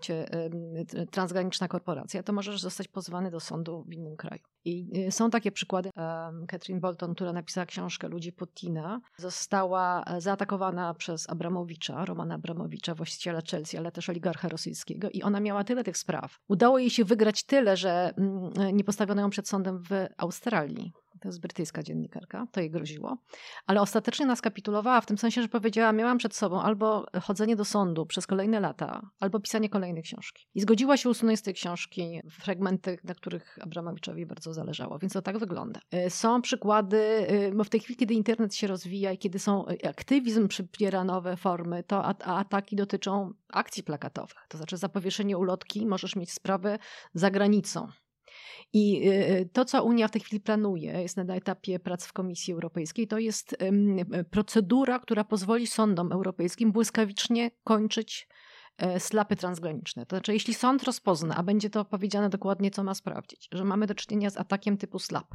Cię 0.00 0.26
transgraniczna 1.10 1.68
korporacja, 1.68 2.22
to 2.22 2.32
możesz 2.32 2.60
zostać 2.60 2.88
pozwany 2.88 3.30
do 3.30 3.40
sądu 3.40 3.84
w 3.88 3.92
innym 3.92 4.16
kraju. 4.16 4.42
I 4.64 5.06
y, 5.08 5.12
są 5.12 5.30
takie 5.30 5.52
przykłady. 5.52 5.90
Catherine 6.48 6.80
Bolton, 6.80 7.14
która 7.14 7.32
napisała 7.32 7.66
książkę 7.66 8.08
Ludzi 8.08 8.32
Została 9.16 10.04
e, 10.04 10.20
zaatakowana 10.20 10.94
przez 10.94 11.30
Abramowicza, 11.30 12.04
Romana 12.04 12.34
Abramowicza, 12.34 12.94
właściciela 12.94 13.40
Chelsea, 13.50 13.76
ale 13.76 13.92
też 13.92 14.08
oligarcha 14.08 14.48
rosyjskiego. 14.48 15.10
I 15.10 15.22
ona 15.22 15.40
miała 15.40 15.64
tyle 15.64 15.84
tych 15.84 15.98
spraw. 15.98 16.38
Udało 16.48 16.78
jej 16.78 16.90
się 16.90 17.04
wygrać 17.04 17.44
tyle, 17.44 17.76
że 17.76 18.12
mm, 18.18 18.52
e, 18.60 18.72
nie 18.72 18.84
postawiono 18.84 19.22
ją 19.22 19.30
przed 19.30 19.48
sądem 19.48 19.82
w 19.82 20.06
Australii 20.18 20.92
to 21.20 21.28
jest 21.28 21.40
brytyjska 21.40 21.82
dziennikarka, 21.82 22.46
to 22.52 22.60
jej 22.60 22.70
groziło, 22.70 23.18
ale 23.66 23.80
ostatecznie 23.80 24.26
nas 24.26 24.40
kapitulowała 24.40 25.00
w 25.00 25.06
tym 25.06 25.18
sensie, 25.18 25.42
że 25.42 25.48
powiedziała, 25.48 25.92
miałam 25.92 26.18
przed 26.18 26.36
sobą 26.36 26.62
albo 26.62 27.06
chodzenie 27.22 27.56
do 27.56 27.64
sądu 27.64 28.06
przez 28.06 28.26
kolejne 28.26 28.60
lata, 28.60 29.10
albo 29.20 29.40
pisanie 29.40 29.68
kolejnej 29.68 30.02
książki. 30.02 30.46
I 30.54 30.60
zgodziła 30.60 30.96
się 30.96 31.08
usunąć 31.08 31.38
z 31.38 31.42
tej 31.42 31.54
książki 31.54 32.20
fragmenty, 32.30 32.98
na 33.04 33.14
których 33.14 33.58
Abramowiczowi 33.62 34.26
bardzo 34.26 34.54
zależało, 34.54 34.98
więc 34.98 35.12
to 35.12 35.22
tak 35.22 35.38
wygląda. 35.38 35.80
Y, 35.94 36.10
są 36.10 36.42
przykłady, 36.42 36.96
y, 37.30 37.52
bo 37.54 37.64
w 37.64 37.68
tej 37.68 37.80
chwili, 37.80 37.96
kiedy 37.96 38.14
internet 38.14 38.54
się 38.54 38.66
rozwija 38.66 39.12
i 39.12 39.18
kiedy 39.18 39.38
są 39.38 39.68
y, 39.68 39.88
aktywizm 39.88 40.48
przybiera 40.48 41.04
nowe 41.04 41.36
formy, 41.36 41.82
to 41.82 42.04
ataki 42.24 42.76
dotyczą 42.76 43.32
akcji 43.52 43.82
plakatowych, 43.82 44.46
to 44.48 44.58
znaczy 44.58 44.76
za 44.76 44.88
powieszenie 44.88 45.38
ulotki 45.38 45.86
możesz 45.86 46.16
mieć 46.16 46.32
sprawę 46.32 46.78
za 47.14 47.30
granicą. 47.30 47.88
I 48.72 49.08
y, 49.08 49.12
y, 49.40 49.48
to, 49.52 49.64
co 49.64 49.84
Unia 49.84 50.08
w 50.08 50.10
tej 50.10 50.20
chwili 50.20 50.40
planuje, 50.40 51.02
jest 51.02 51.16
na 51.16 51.34
etapie 51.34 51.78
prac 51.78 52.06
w 52.06 52.12
Komisji 52.12 52.54
Europejskiej, 52.54 53.06
to 53.06 53.18
jest 53.18 53.56
procedura, 54.30 54.98
która 54.98 55.24
pozwoli 55.24 55.66
sądom 55.66 56.12
europejskim 56.12 56.72
błyskawicznie 56.72 57.50
kończyć 57.64 58.28
slapy 58.98 59.36
transgraniczne. 59.36 60.06
To 60.06 60.16
znaczy, 60.16 60.32
jeśli 60.32 60.54
sąd 60.54 60.82
rozpozna, 60.82 61.36
a 61.36 61.42
będzie 61.42 61.70
to 61.70 61.84
powiedziane 61.84 62.28
dokładnie, 62.28 62.70
co 62.70 62.84
ma 62.84 62.94
sprawdzić, 62.94 63.48
że 63.52 63.64
mamy 63.64 63.86
do 63.86 63.94
czynienia 63.94 64.30
z 64.30 64.36
atakiem 64.36 64.76
typu 64.76 64.98
slap, 64.98 65.34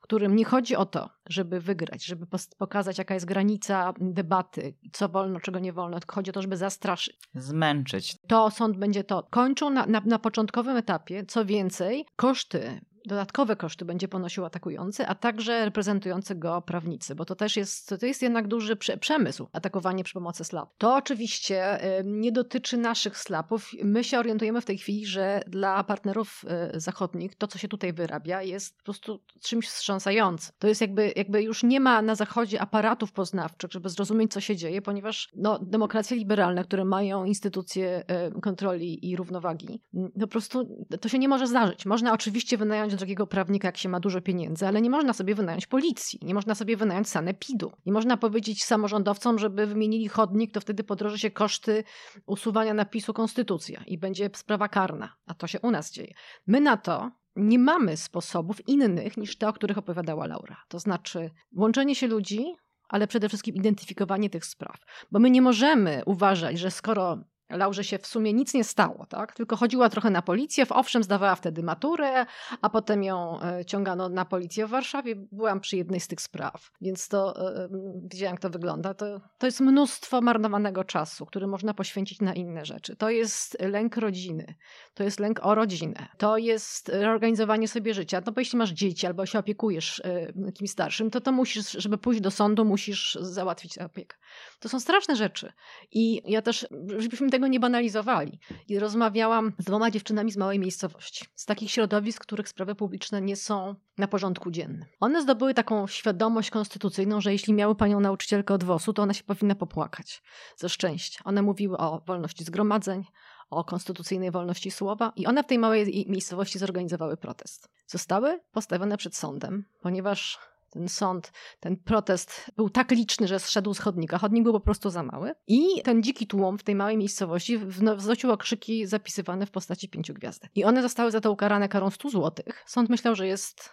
którym 0.00 0.36
nie 0.36 0.44
chodzi 0.44 0.76
o 0.76 0.86
to, 0.86 1.10
żeby 1.28 1.60
wygrać, 1.60 2.04
żeby 2.04 2.26
pokazać, 2.58 2.98
jaka 2.98 3.14
jest 3.14 3.26
granica 3.26 3.92
debaty, 4.00 4.74
co 4.92 5.08
wolno, 5.08 5.40
czego 5.40 5.58
nie 5.58 5.72
wolno, 5.72 6.00
tylko 6.00 6.14
chodzi 6.14 6.30
o 6.30 6.34
to, 6.34 6.42
żeby 6.42 6.56
zastraszyć. 6.56 7.16
Zmęczyć. 7.34 8.18
To 8.26 8.50
sąd 8.50 8.76
będzie 8.76 9.04
to 9.04 9.26
kończył 9.30 9.70
na, 9.70 9.86
na, 9.86 10.00
na 10.00 10.18
początkowym 10.18 10.76
etapie. 10.76 11.24
Co 11.28 11.44
więcej, 11.44 12.06
koszty 12.16 12.80
dodatkowe 13.06 13.56
koszty 13.56 13.84
będzie 13.84 14.08
ponosił 14.08 14.44
atakujący, 14.44 15.06
a 15.06 15.14
także 15.14 15.64
reprezentujący 15.64 16.34
go 16.34 16.62
prawnicy, 16.62 17.14
bo 17.14 17.24
to 17.24 17.34
też 17.34 17.56
jest, 17.56 17.94
to 18.00 18.06
jest 18.06 18.22
jednak 18.22 18.48
duży 18.48 18.76
przemysł, 18.76 19.48
atakowanie 19.52 20.04
przy 20.04 20.14
pomocy 20.14 20.44
slap. 20.44 20.70
To 20.78 20.96
oczywiście 20.96 21.78
nie 22.04 22.32
dotyczy 22.32 22.76
naszych 22.76 23.18
slapów. 23.18 23.70
My 23.84 24.04
się 24.04 24.18
orientujemy 24.18 24.60
w 24.60 24.64
tej 24.64 24.78
chwili, 24.78 25.06
że 25.06 25.42
dla 25.46 25.84
partnerów 25.84 26.44
e, 26.48 26.80
zachodnich 26.80 27.34
to, 27.34 27.46
co 27.46 27.58
się 27.58 27.68
tutaj 27.68 27.92
wyrabia, 27.92 28.42
jest 28.42 28.78
po 28.78 28.84
prostu 28.84 29.22
czymś 29.42 29.68
wstrząsającym. 29.68 30.54
To 30.58 30.68
jest 30.68 30.80
jakby, 30.80 31.12
jakby 31.16 31.42
już 31.42 31.62
nie 31.62 31.80
ma 31.80 32.02
na 32.02 32.14
zachodzie 32.14 32.60
aparatów 32.60 33.12
poznawczych, 33.12 33.72
żeby 33.72 33.88
zrozumieć, 33.88 34.32
co 34.32 34.40
się 34.40 34.56
dzieje, 34.56 34.82
ponieważ 34.82 35.28
no, 35.36 35.58
demokracje 35.58 36.16
liberalne, 36.16 36.64
które 36.64 36.84
mają 36.84 37.24
instytucje 37.24 38.04
kontroli 38.42 39.10
i 39.10 39.16
równowagi, 39.16 39.80
no 39.92 40.10
po 40.20 40.26
prostu 40.26 40.86
to 41.00 41.08
się 41.08 41.18
nie 41.18 41.28
może 41.28 41.46
zdarzyć. 41.46 41.86
Można 41.86 42.12
oczywiście 42.12 42.58
wynająć 42.58 42.95
drogiego 42.96 43.26
prawnika, 43.26 43.68
jak 43.68 43.76
się 43.76 43.88
ma 43.88 44.00
dużo 44.00 44.20
pieniędzy, 44.20 44.66
ale 44.66 44.82
nie 44.82 44.90
można 44.90 45.12
sobie 45.12 45.34
wynająć 45.34 45.66
policji, 45.66 46.18
nie 46.22 46.34
można 46.34 46.54
sobie 46.54 46.76
wynająć 46.76 47.08
sanepidu. 47.08 47.72
Nie 47.86 47.92
można 47.92 48.16
powiedzieć 48.16 48.64
samorządowcom, 48.64 49.38
żeby 49.38 49.66
wymienili 49.66 50.08
chodnik, 50.08 50.52
to 50.52 50.60
wtedy 50.60 50.84
podroży 50.84 51.18
się 51.18 51.30
koszty 51.30 51.84
usuwania 52.26 52.74
napisu 52.74 53.14
konstytucja 53.14 53.84
i 53.86 53.98
będzie 53.98 54.30
sprawa 54.34 54.68
karna. 54.68 55.16
A 55.26 55.34
to 55.34 55.46
się 55.46 55.60
u 55.60 55.70
nas 55.70 55.92
dzieje. 55.92 56.14
My 56.46 56.60
na 56.60 56.76
to 56.76 57.10
nie 57.36 57.58
mamy 57.58 57.96
sposobów 57.96 58.68
innych 58.68 59.16
niż 59.16 59.38
te, 59.38 59.48
o 59.48 59.52
których 59.52 59.78
opowiadała 59.78 60.26
Laura. 60.26 60.56
To 60.68 60.78
znaczy 60.78 61.30
łączenie 61.56 61.94
się 61.94 62.06
ludzi, 62.06 62.54
ale 62.88 63.06
przede 63.06 63.28
wszystkim 63.28 63.56
identyfikowanie 63.56 64.30
tych 64.30 64.44
spraw. 64.44 64.76
Bo 65.10 65.18
my 65.18 65.30
nie 65.30 65.42
możemy 65.42 66.02
uważać, 66.06 66.58
że 66.58 66.70
skoro 66.70 67.18
Laurze 67.50 67.84
się 67.84 67.98
w 67.98 68.06
sumie 68.06 68.32
nic 68.32 68.54
nie 68.54 68.64
stało, 68.64 69.06
tak? 69.06 69.34
tylko 69.34 69.56
chodziła 69.56 69.88
trochę 69.88 70.10
na 70.10 70.22
policję. 70.22 70.64
Owszem, 70.70 71.02
zdawała 71.02 71.34
wtedy 71.34 71.62
maturę, 71.62 72.26
a 72.62 72.70
potem 72.70 73.04
ją 73.04 73.40
e, 73.42 73.64
ciągano 73.64 74.08
na 74.08 74.24
policję 74.24 74.66
w 74.66 74.70
Warszawie. 74.70 75.16
Byłam 75.32 75.60
przy 75.60 75.76
jednej 75.76 76.00
z 76.00 76.08
tych 76.08 76.20
spraw, 76.20 76.70
więc 76.80 77.08
to 77.08 77.50
e, 77.58 77.68
widziałam, 78.02 78.34
jak 78.34 78.40
to 78.40 78.50
wygląda. 78.50 78.94
To, 78.94 79.20
to 79.38 79.46
jest 79.46 79.60
mnóstwo 79.60 80.20
marnowanego 80.20 80.84
czasu, 80.84 81.26
który 81.26 81.46
można 81.46 81.74
poświęcić 81.74 82.20
na 82.20 82.34
inne 82.34 82.64
rzeczy. 82.64 82.96
To 82.96 83.10
jest 83.10 83.56
lęk 83.60 83.96
rodziny, 83.96 84.54
to 84.94 85.04
jest 85.04 85.20
lęk 85.20 85.40
o 85.42 85.54
rodzinę, 85.54 86.08
to 86.18 86.38
jest 86.38 86.88
reorganizowanie 86.88 87.68
sobie 87.68 87.94
życia. 87.94 88.22
No 88.26 88.32
bo 88.32 88.40
jeśli 88.40 88.58
masz 88.58 88.70
dzieci 88.70 89.06
albo 89.06 89.26
się 89.26 89.38
opiekujesz 89.38 90.02
e, 90.04 90.52
kimś 90.52 90.70
starszym, 90.70 91.10
to 91.10 91.20
to 91.20 91.32
musisz, 91.32 91.70
żeby 91.70 91.98
pójść 91.98 92.20
do 92.20 92.30
sądu, 92.30 92.64
musisz 92.64 93.18
załatwić 93.20 93.78
opiekę. 93.78 94.16
To 94.60 94.68
są 94.68 94.80
straszne 94.80 95.16
rzeczy. 95.16 95.52
I 95.92 96.22
ja 96.32 96.42
też, 96.42 96.66
żebyśmy 96.98 97.30
tego 97.36 97.46
nie 97.46 97.60
banalizowali. 97.60 98.40
I 98.68 98.78
rozmawiałam 98.78 99.52
z 99.58 99.64
dwoma 99.64 99.90
dziewczynami 99.90 100.32
z 100.32 100.36
małej 100.36 100.58
miejscowości, 100.58 101.24
z 101.34 101.44
takich 101.44 101.70
środowisk, 101.70 102.22
których 102.22 102.48
sprawy 102.48 102.74
publiczne 102.74 103.20
nie 103.20 103.36
są 103.36 103.74
na 103.98 104.08
porządku 104.08 104.50
dziennym. 104.50 104.84
One 105.00 105.22
zdobyły 105.22 105.54
taką 105.54 105.86
świadomość 105.86 106.50
konstytucyjną, 106.50 107.20
że 107.20 107.32
jeśli 107.32 107.52
miały 107.54 107.74
panią 107.74 108.00
nauczycielkę 108.00 108.54
od 108.54 108.64
WOS-u, 108.64 108.92
to 108.92 109.02
ona 109.02 109.14
się 109.14 109.24
powinna 109.24 109.54
popłakać 109.54 110.22
ze 110.56 110.68
szczęścia. 110.68 111.20
One 111.24 111.42
mówiły 111.42 111.76
o 111.76 112.00
wolności 112.06 112.44
zgromadzeń, 112.44 113.04
o 113.50 113.64
konstytucyjnej 113.64 114.30
wolności 114.30 114.70
słowa 114.70 115.12
i 115.16 115.26
one 115.26 115.42
w 115.42 115.46
tej 115.46 115.58
małej 115.58 116.06
miejscowości 116.08 116.58
zorganizowały 116.58 117.16
protest. 117.16 117.68
Zostały 117.86 118.40
postawione 118.52 118.96
przed 118.96 119.16
sądem, 119.16 119.64
ponieważ 119.82 120.38
ten 120.70 120.88
sąd, 120.88 121.32
ten 121.60 121.76
protest 121.76 122.50
był 122.56 122.70
tak 122.70 122.90
liczny, 122.90 123.28
że 123.28 123.40
zszedł 123.40 123.74
z 123.74 123.78
chodnika. 123.78 124.18
Chodnik 124.18 124.44
był 124.44 124.52
po 124.52 124.60
prostu 124.60 124.90
za 124.90 125.02
mały. 125.02 125.32
I 125.46 125.82
ten 125.82 126.02
dziki 126.02 126.26
tłum 126.26 126.58
w 126.58 126.62
tej 126.62 126.74
małej 126.74 126.96
miejscowości 126.96 127.58
wznosił 127.58 128.32
okrzyki 128.32 128.86
zapisywane 128.86 129.46
w 129.46 129.50
postaci 129.50 129.88
pięciu 129.88 130.14
gwiazdek. 130.14 130.50
I 130.54 130.64
one 130.64 130.82
zostały 130.82 131.10
za 131.10 131.20
to 131.20 131.32
ukarane 131.32 131.68
karą 131.68 131.90
100 131.90 132.10
złotych. 132.10 132.64
Sąd 132.66 132.90
myślał, 132.90 133.14
że 133.14 133.26
jest 133.26 133.70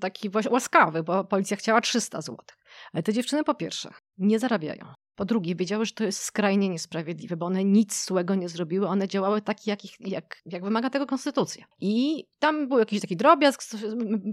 taki 0.00 0.30
łaskawy, 0.50 1.02
bo 1.02 1.24
policja 1.24 1.56
chciała 1.56 1.80
300 1.80 2.20
złotych. 2.20 2.56
Ale 2.92 3.02
te 3.02 3.12
dziewczyny 3.12 3.44
po 3.44 3.54
pierwsze 3.54 3.90
nie 4.18 4.38
zarabiają. 4.38 4.94
Po 5.14 5.24
drugie, 5.24 5.54
wiedziały, 5.54 5.86
że 5.86 5.92
to 5.92 6.04
jest 6.04 6.22
skrajnie 6.22 6.68
niesprawiedliwe, 6.68 7.36
bo 7.36 7.46
one 7.46 7.64
nic 7.64 8.06
złego 8.06 8.34
nie 8.34 8.48
zrobiły, 8.48 8.88
one 8.88 9.08
działały 9.08 9.42
tak, 9.42 9.66
jak, 9.66 10.00
jak, 10.00 10.42
jak 10.46 10.64
wymaga 10.64 10.90
tego 10.90 11.06
konstytucja. 11.06 11.64
I 11.80 12.24
tam 12.38 12.68
był 12.68 12.78
jakiś 12.78 13.00
taki 13.00 13.16
drobiazg, 13.16 13.62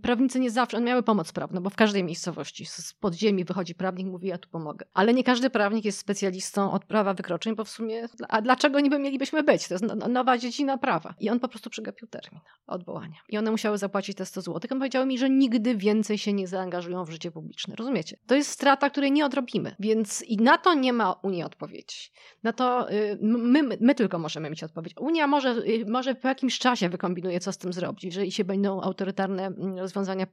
prawnicy 0.04 0.40
nie 0.40 0.52
zawsze, 0.52 0.78
one 0.78 0.86
miały 0.86 1.04
pomoc 1.04 1.32
prawną, 1.32 1.62
bo 1.62 1.70
w 1.70 1.76
każdej 1.76 2.04
miejscowości 2.04 2.66
z 2.66 2.94
podziemi 2.94 3.46
wychodzi 3.46 3.76
prawnik, 3.76 4.08
mówi, 4.08 4.28
ja 4.28 4.38
tu 4.38 4.50
pomogę. 4.50 4.86
Ale 4.94 5.14
nie 5.14 5.24
każdy 5.24 5.50
prawnik 5.50 5.86
jest 5.86 5.98
specjalistą 5.98 6.72
od 6.72 6.86
prawa 6.86 7.14
wykroczeń, 7.14 7.56
bo 7.56 7.64
w 7.64 7.70
sumie, 7.70 8.08
a 8.30 8.42
dlaczego 8.42 8.80
niby 8.80 9.00
mielibyśmy 9.00 9.44
być? 9.44 9.68
To 9.68 9.74
jest 9.74 9.84
no, 9.84 10.08
nowa 10.08 10.38
dziedzina 10.38 10.78
prawa. 10.78 11.14
I 11.20 11.30
on 11.30 11.40
po 11.40 11.48
prostu 11.48 11.70
przegapił 11.70 12.08
termin 12.08 12.42
odwołania. 12.68 13.16
I 13.30 13.38
one 13.38 13.52
musiały 13.52 13.78
zapłacić 13.78 14.18
te 14.18 14.26
100 14.26 14.42
zł. 14.42 14.62
On 14.72 14.78
powiedział 14.78 15.06
mi, 15.06 15.18
że 15.18 15.30
nigdy 15.30 15.76
więcej 15.76 16.18
się 16.18 16.34
nie 16.34 16.48
zaangażują 16.48 17.06
w 17.06 17.10
życie 17.10 17.32
publiczne. 17.32 17.76
Rozumiecie? 17.76 18.18
To 18.28 18.36
jest 18.36 18.52
strata, 18.52 18.90
której 18.90 19.12
nie 19.12 19.26
odrobimy. 19.26 19.76
Więc 19.80 20.22
i 20.22 20.38
na 20.38 20.58
to 20.58 20.69
nie 20.74 20.94
ma 20.94 21.14
Unii 21.14 21.44
odpowiedzi. 21.44 22.10
Na 22.44 22.54
to 22.54 22.92
y, 22.92 23.18
my, 23.22 23.64
my 23.80 23.96
tylko 23.96 24.20
możemy 24.20 24.50
mieć 24.50 24.64
odpowiedź. 24.64 24.94
Unia 25.00 25.28
może, 25.28 25.50
y, 25.50 25.86
może 25.88 26.16
po 26.16 26.28
jakimś 26.28 26.60
czasie 26.60 26.90
wykombinuje, 26.90 27.40
co 27.40 27.52
z 27.52 27.58
tym 27.58 27.74
zrobić, 27.74 28.04
jeżeli 28.04 28.32
się 28.32 28.44
będą 28.44 28.82
autorytarne 28.82 29.52
rozwiązania 29.78 30.28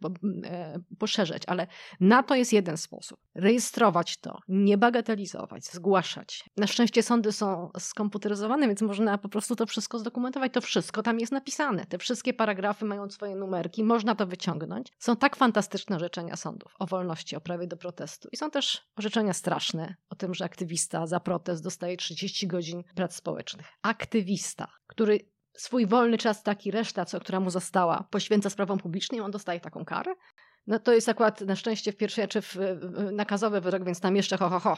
e, 0.44 0.80
poszerzać, 0.98 1.42
ale 1.46 1.66
na 2.00 2.22
to 2.22 2.34
jest 2.34 2.52
jeden 2.52 2.76
sposób. 2.76 3.20
Rejestrować 3.34 4.16
to, 4.16 4.38
nie 4.48 4.78
bagatelizować, 4.78 5.64
zgłaszać. 5.64 6.44
Na 6.56 6.66
szczęście 6.66 7.02
sądy 7.02 7.32
są 7.32 7.70
skomputeryzowane, 7.78 8.66
więc 8.66 8.82
można 8.82 9.18
po 9.18 9.28
prostu 9.28 9.56
to 9.56 9.66
wszystko 9.66 9.98
zdokumentować. 9.98 10.52
To 10.52 10.60
wszystko 10.60 11.02
tam 11.02 11.20
jest 11.20 11.32
napisane. 11.32 11.86
Te 11.86 11.98
wszystkie 11.98 12.34
paragrafy 12.34 12.84
mają 12.84 13.10
swoje 13.10 13.36
numerki, 13.36 13.84
można 13.84 14.14
to 14.14 14.26
wyciągnąć. 14.26 14.92
Są 14.98 15.16
tak 15.16 15.36
fantastyczne 15.36 15.96
orzeczenia 15.96 16.36
sądów 16.36 16.74
o 16.78 16.86
wolności, 16.86 17.36
o 17.36 17.40
prawie 17.40 17.66
do 17.66 17.76
protestu. 17.76 18.28
I 18.32 18.36
są 18.36 18.50
też 18.50 18.82
orzeczenia 18.96 19.32
straszne 19.32 19.94
o 20.10 20.14
tym, 20.14 20.25
że 20.34 20.44
aktywista 20.44 21.06
za 21.06 21.20
protest 21.20 21.62
dostaje 21.62 21.96
30 21.96 22.46
godzin 22.46 22.82
prac 22.94 23.14
społecznych. 23.14 23.66
Aktywista, 23.82 24.68
który 24.86 25.20
swój 25.56 25.86
wolny 25.86 26.18
czas, 26.18 26.42
taki 26.42 26.70
reszta, 26.70 27.04
co, 27.04 27.20
która 27.20 27.40
mu 27.40 27.50
została, 27.50 28.08
poświęca 28.10 28.50
sprawom 28.50 28.78
publicznym, 28.78 29.24
on 29.24 29.30
dostaje 29.30 29.60
taką 29.60 29.84
karę. 29.84 30.14
No 30.66 30.78
to 30.78 30.92
jest 30.92 31.08
akurat 31.08 31.40
na 31.40 31.56
szczęście 31.56 31.92
w 31.92 31.96
pierwszej 31.96 32.28
czy 32.28 32.42
w, 32.42 32.56
nakazowy 33.12 33.60
wyrok, 33.60 33.84
więc 33.84 34.00
tam 34.00 34.16
jeszcze 34.16 34.36
ho, 34.36 34.48
ho, 34.48 34.60
ho. 34.60 34.76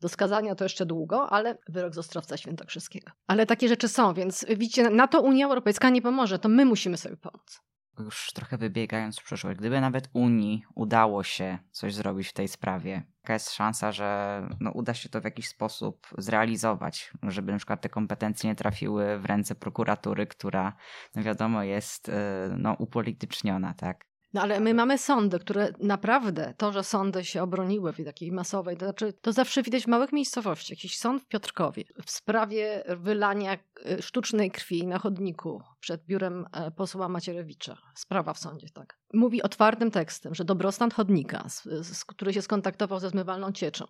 Do 0.00 0.08
skazania 0.08 0.54
to 0.54 0.64
jeszcze 0.64 0.86
długo, 0.86 1.30
ale 1.30 1.58
wyrok 1.68 1.94
z 1.94 1.98
Ostrowca 1.98 2.36
Świętokrzyskiego. 2.36 3.12
Ale 3.26 3.46
takie 3.46 3.68
rzeczy 3.68 3.88
są, 3.88 4.14
więc 4.14 4.46
widzicie, 4.48 4.90
na 4.90 5.08
to 5.08 5.20
Unia 5.20 5.46
Europejska 5.46 5.90
nie 5.90 6.02
pomoże, 6.02 6.38
to 6.38 6.48
my 6.48 6.64
musimy 6.64 6.96
sobie 6.96 7.16
pomóc 7.16 7.60
już 8.04 8.32
trochę 8.32 8.58
wybiegając 8.58 9.18
w 9.18 9.24
przyszłość, 9.24 9.58
gdyby 9.58 9.80
nawet 9.80 10.10
Unii 10.12 10.64
udało 10.74 11.22
się 11.22 11.58
coś 11.70 11.94
zrobić 11.94 12.28
w 12.28 12.32
tej 12.32 12.48
sprawie, 12.48 13.02
jaka 13.22 13.32
jest 13.32 13.52
szansa, 13.52 13.92
że 13.92 14.48
no, 14.60 14.70
uda 14.70 14.94
się 14.94 15.08
to 15.08 15.20
w 15.20 15.24
jakiś 15.24 15.48
sposób 15.48 16.06
zrealizować, 16.18 17.12
żeby 17.22 17.52
na 17.52 17.58
przykład 17.58 17.80
te 17.80 17.88
kompetencje 17.88 18.50
nie 18.50 18.56
trafiły 18.56 19.18
w 19.18 19.24
ręce 19.24 19.54
prokuratury, 19.54 20.26
która 20.26 20.72
no 21.14 21.22
wiadomo 21.22 21.62
jest 21.62 22.08
e, 22.08 22.12
no, 22.58 22.74
upolityczniona, 22.74 23.74
tak? 23.74 24.09
No 24.32 24.42
ale 24.42 24.60
my 24.60 24.74
mamy 24.74 24.98
sądy, 24.98 25.38
które 25.38 25.68
naprawdę, 25.80 26.54
to, 26.56 26.72
że 26.72 26.84
sądy 26.84 27.24
się 27.24 27.42
obroniły 27.42 27.92
w 27.92 28.04
takiej 28.04 28.32
masowej, 28.32 28.76
to 28.76 28.84
znaczy 28.84 29.12
to 29.12 29.32
zawsze 29.32 29.62
widać 29.62 29.84
w 29.84 29.86
małych 29.86 30.12
miejscowościach. 30.12 30.70
Jakiś 30.78 30.98
sąd 30.98 31.22
w 31.22 31.26
Piotrkowie 31.26 31.84
w 32.04 32.10
sprawie 32.10 32.84
wylania 32.88 33.58
e, 33.84 34.02
sztucznej 34.02 34.50
krwi 34.50 34.86
na 34.86 34.98
chodniku 34.98 35.62
przed 35.80 36.04
biurem 36.06 36.46
e, 36.52 36.70
posła 36.70 37.08
Macierewicza. 37.08 37.78
Sprawa 37.94 38.34
w 38.34 38.38
sądzie, 38.38 38.68
tak. 38.74 38.98
Mówi 39.14 39.42
otwartym 39.42 39.90
tekstem, 39.90 40.34
że 40.34 40.44
dobrostan 40.44 40.90
chodnika, 40.90 41.48
z, 41.48 41.62
z, 41.86 42.04
który 42.04 42.32
się 42.32 42.42
skontaktował 42.42 43.00
ze 43.00 43.10
zmywalną 43.10 43.52
cieczą, 43.52 43.84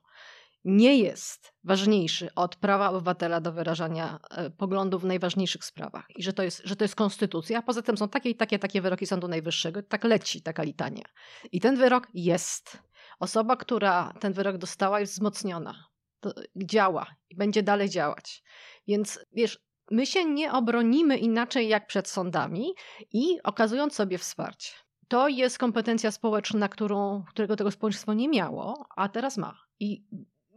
nie 0.65 0.99
jest 0.99 1.53
ważniejszy 1.65 2.35
od 2.35 2.57
prawa 2.57 2.91
obywatela 2.91 3.41
do 3.41 3.53
wyrażania 3.53 4.19
e, 4.31 4.51
poglądów 4.51 5.03
w 5.03 5.07
najważniejszych 5.07 5.65
sprawach 5.65 6.07
i 6.17 6.23
że 6.23 6.33
to 6.33 6.43
jest, 6.43 6.63
że 6.65 6.77
to 6.77 6.85
jest 6.85 6.95
konstytucja, 6.95 7.63
poza 7.63 7.83
tym 7.83 7.97
są 7.97 8.09
takie 8.09 8.31
i 8.31 8.35
takie, 8.35 8.59
takie 8.59 8.81
wyroki 8.81 9.07
Sądu 9.07 9.29
Najwyższego, 9.29 9.83
tak 9.83 10.05
leci 10.05 10.43
taka 10.43 10.63
litania. 10.63 11.05
I 11.53 11.61
ten 11.61 11.77
wyrok 11.77 12.09
jest. 12.15 12.79
Osoba, 13.19 13.57
która 13.57 14.13
ten 14.21 14.33
wyrok 14.33 14.59
dostała 14.59 15.01
jest 15.01 15.13
wzmocniona. 15.13 15.75
Działa 16.57 17.07
i 17.31 17.37
będzie 17.37 17.63
dalej 17.63 17.89
działać. 17.89 18.43
Więc 18.87 19.19
wiesz, 19.33 19.59
my 19.91 20.07
się 20.07 20.25
nie 20.25 20.53
obronimy 20.53 21.19
inaczej 21.19 21.69
jak 21.69 21.87
przed 21.87 22.09
sądami 22.09 22.75
i 23.13 23.43
okazując 23.43 23.95
sobie 23.95 24.19
wsparcie. 24.19 24.73
To 25.09 25.29
jest 25.29 25.59
kompetencja 25.59 26.11
społeczna, 26.11 26.69
którą, 26.69 27.25
którego 27.29 27.57
tego 27.57 27.71
społeczeństwo 27.71 28.15
nie 28.15 28.29
miało, 28.29 28.87
a 28.97 29.09
teraz 29.09 29.37
ma. 29.37 29.59
I 29.81 30.05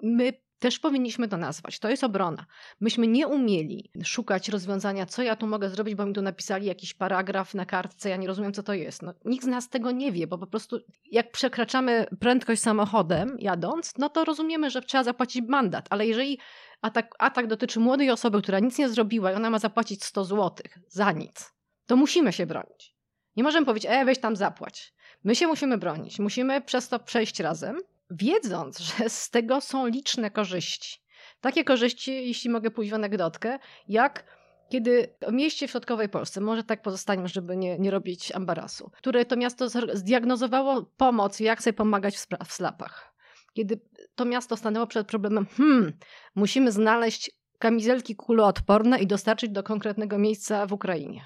my 0.03 0.33
też 0.63 0.79
powinniśmy 0.79 1.27
to 1.27 1.37
nazwać. 1.37 1.79
To 1.79 1.89
jest 1.89 2.03
obrona. 2.03 2.45
Myśmy 2.79 3.07
nie 3.07 3.27
umieli 3.27 3.91
szukać 4.03 4.49
rozwiązania, 4.49 5.05
co 5.05 5.23
ja 5.23 5.35
tu 5.35 5.47
mogę 5.47 5.69
zrobić, 5.69 5.95
bo 5.95 6.05
mi 6.05 6.13
tu 6.13 6.21
napisali 6.21 6.65
jakiś 6.65 6.93
paragraf 6.93 7.53
na 7.53 7.65
kartce, 7.65 8.09
ja 8.09 8.17
nie 8.17 8.27
rozumiem, 8.27 8.53
co 8.53 8.63
to 8.63 8.73
jest. 8.73 9.01
No, 9.01 9.13
nikt 9.25 9.43
z 9.43 9.47
nas 9.47 9.69
tego 9.69 9.91
nie 9.91 10.11
wie, 10.11 10.27
bo 10.27 10.37
po 10.37 10.47
prostu 10.47 10.79
jak 11.11 11.31
przekraczamy 11.31 12.05
prędkość 12.19 12.61
samochodem 12.61 13.35
jadąc, 13.39 13.93
no 13.97 14.09
to 14.09 14.25
rozumiemy, 14.25 14.69
że 14.69 14.81
trzeba 14.81 15.03
zapłacić 15.03 15.45
mandat, 15.47 15.87
ale 15.89 16.07
jeżeli 16.07 16.39
atak, 16.81 17.15
atak 17.19 17.47
dotyczy 17.47 17.79
młodej 17.79 18.11
osoby, 18.11 18.41
która 18.41 18.59
nic 18.59 18.77
nie 18.77 18.89
zrobiła 18.89 19.31
i 19.31 19.35
ona 19.35 19.49
ma 19.49 19.59
zapłacić 19.59 20.03
100 20.03 20.25
zł 20.25 20.51
za 20.87 21.11
nic, 21.11 21.53
to 21.85 21.95
musimy 21.95 22.33
się 22.33 22.45
bronić. 22.45 22.95
Nie 23.35 23.43
możemy 23.43 23.65
powiedzieć, 23.65 23.91
e, 23.91 24.05
weź 24.05 24.19
tam 24.19 24.35
zapłać. 24.35 24.93
My 25.23 25.35
się 25.35 25.47
musimy 25.47 25.77
bronić, 25.77 26.19
musimy 26.19 26.61
przez 26.61 26.89
to 26.89 26.99
przejść 26.99 27.39
razem, 27.39 27.77
wiedząc, 28.11 28.79
że 28.79 29.09
z 29.23 29.29
tego 29.29 29.61
są 29.61 29.87
liczne 29.87 30.31
korzyści. 30.31 30.99
Takie 31.41 31.63
korzyści, 31.63 32.27
jeśli 32.27 32.49
mogę 32.49 32.71
pójść 32.71 32.91
w 32.91 32.95
anegdotkę, 32.95 33.59
jak 33.87 34.43
kiedy 34.69 35.15
mieście 35.31 35.67
w 35.67 35.71
środkowej 35.71 36.09
Polsce, 36.09 36.41
może 36.41 36.63
tak 36.63 36.81
pozostaniemy, 36.81 37.27
żeby 37.27 37.57
nie, 37.57 37.79
nie 37.79 37.91
robić 37.91 38.31
ambarasu, 38.31 38.91
które 38.93 39.25
to 39.25 39.35
miasto 39.35 39.67
zdiagnozowało 39.93 40.83
pomoc, 40.97 41.39
jak 41.39 41.63
sobie 41.63 41.73
pomagać 41.73 42.17
w, 42.17 42.27
w 42.47 42.51
slapach. 42.51 43.13
Kiedy 43.53 43.81
to 44.15 44.25
miasto 44.25 44.57
stanęło 44.57 44.87
przed 44.87 45.07
problemem, 45.07 45.45
hmm, 45.45 45.93
musimy 46.35 46.71
znaleźć 46.71 47.31
kamizelki 47.59 48.15
kuloodporne 48.15 48.99
i 48.99 49.07
dostarczyć 49.07 49.51
do 49.51 49.63
konkretnego 49.63 50.17
miejsca 50.17 50.65
w 50.65 50.73
Ukrainie. 50.73 51.25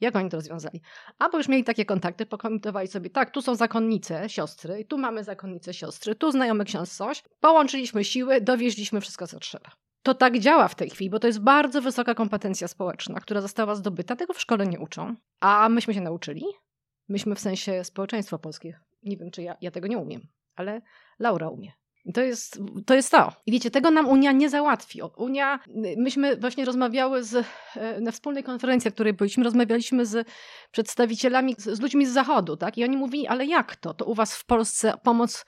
Jak 0.00 0.16
oni 0.16 0.30
to 0.30 0.36
rozwiązali? 0.36 0.80
Albo 1.18 1.38
już 1.38 1.48
mieli 1.48 1.64
takie 1.64 1.84
kontakty, 1.84 2.26
pokomitowali 2.26 2.88
sobie, 2.88 3.10
tak, 3.10 3.30
tu 3.30 3.42
są 3.42 3.54
zakonnice, 3.54 4.28
siostry, 4.28 4.84
tu 4.84 4.98
mamy 4.98 5.24
zakonnice, 5.24 5.74
siostry, 5.74 6.14
tu 6.14 6.30
znajomy 6.30 6.64
ksiądz 6.64 6.96
coś. 6.96 7.22
Połączyliśmy 7.40 8.04
siły, 8.04 8.40
dowieźliśmy 8.40 9.00
wszystko, 9.00 9.26
co 9.26 9.38
trzeba. 9.38 9.70
To 10.02 10.14
tak 10.14 10.38
działa 10.38 10.68
w 10.68 10.74
tej 10.74 10.90
chwili, 10.90 11.10
bo 11.10 11.18
to 11.18 11.26
jest 11.26 11.40
bardzo 11.40 11.82
wysoka 11.82 12.14
kompetencja 12.14 12.68
społeczna, 12.68 13.20
która 13.20 13.40
została 13.40 13.74
zdobyta. 13.74 14.16
Tego 14.16 14.34
w 14.34 14.40
szkole 14.40 14.66
nie 14.66 14.78
uczą. 14.78 15.14
A 15.40 15.68
myśmy 15.68 15.94
się 15.94 16.00
nauczyli. 16.00 16.44
Myśmy 17.08 17.34
w 17.34 17.40
sensie 17.40 17.84
społeczeństwa 17.84 18.38
polskie. 18.38 18.80
Nie 19.02 19.16
wiem, 19.16 19.30
czy 19.30 19.42
ja, 19.42 19.56
ja 19.60 19.70
tego 19.70 19.88
nie 19.88 19.98
umiem, 19.98 20.28
ale 20.56 20.82
Laura 21.18 21.48
umie. 21.48 21.72
To 22.14 22.20
jest, 22.20 22.58
to 22.86 22.94
jest 22.94 23.10
to. 23.10 23.32
I 23.46 23.52
wiecie, 23.52 23.70
tego 23.70 23.90
nam 23.90 24.08
Unia 24.08 24.32
nie 24.32 24.50
załatwi. 24.50 25.00
Unia, 25.16 25.60
myśmy 25.96 26.36
właśnie 26.36 26.64
rozmawiały 26.64 27.24
z, 27.24 27.46
e, 27.76 28.00
na 28.00 28.10
wspólnej 28.10 28.44
konferencji, 28.44 28.88
na 28.88 28.92
której 28.92 29.12
byliśmy, 29.12 29.44
rozmawialiśmy 29.44 30.06
z 30.06 30.28
przedstawicielami, 30.70 31.54
z 31.58 31.80
ludźmi 31.80 32.06
z 32.06 32.12
Zachodu, 32.12 32.56
tak? 32.56 32.78
I 32.78 32.84
oni 32.84 32.96
mówili, 32.96 33.26
ale 33.26 33.46
jak 33.46 33.76
to? 33.76 33.94
To 33.94 34.04
u 34.04 34.14
was 34.14 34.36
w 34.36 34.46
Polsce 34.46 34.94
pomoc 35.02 35.44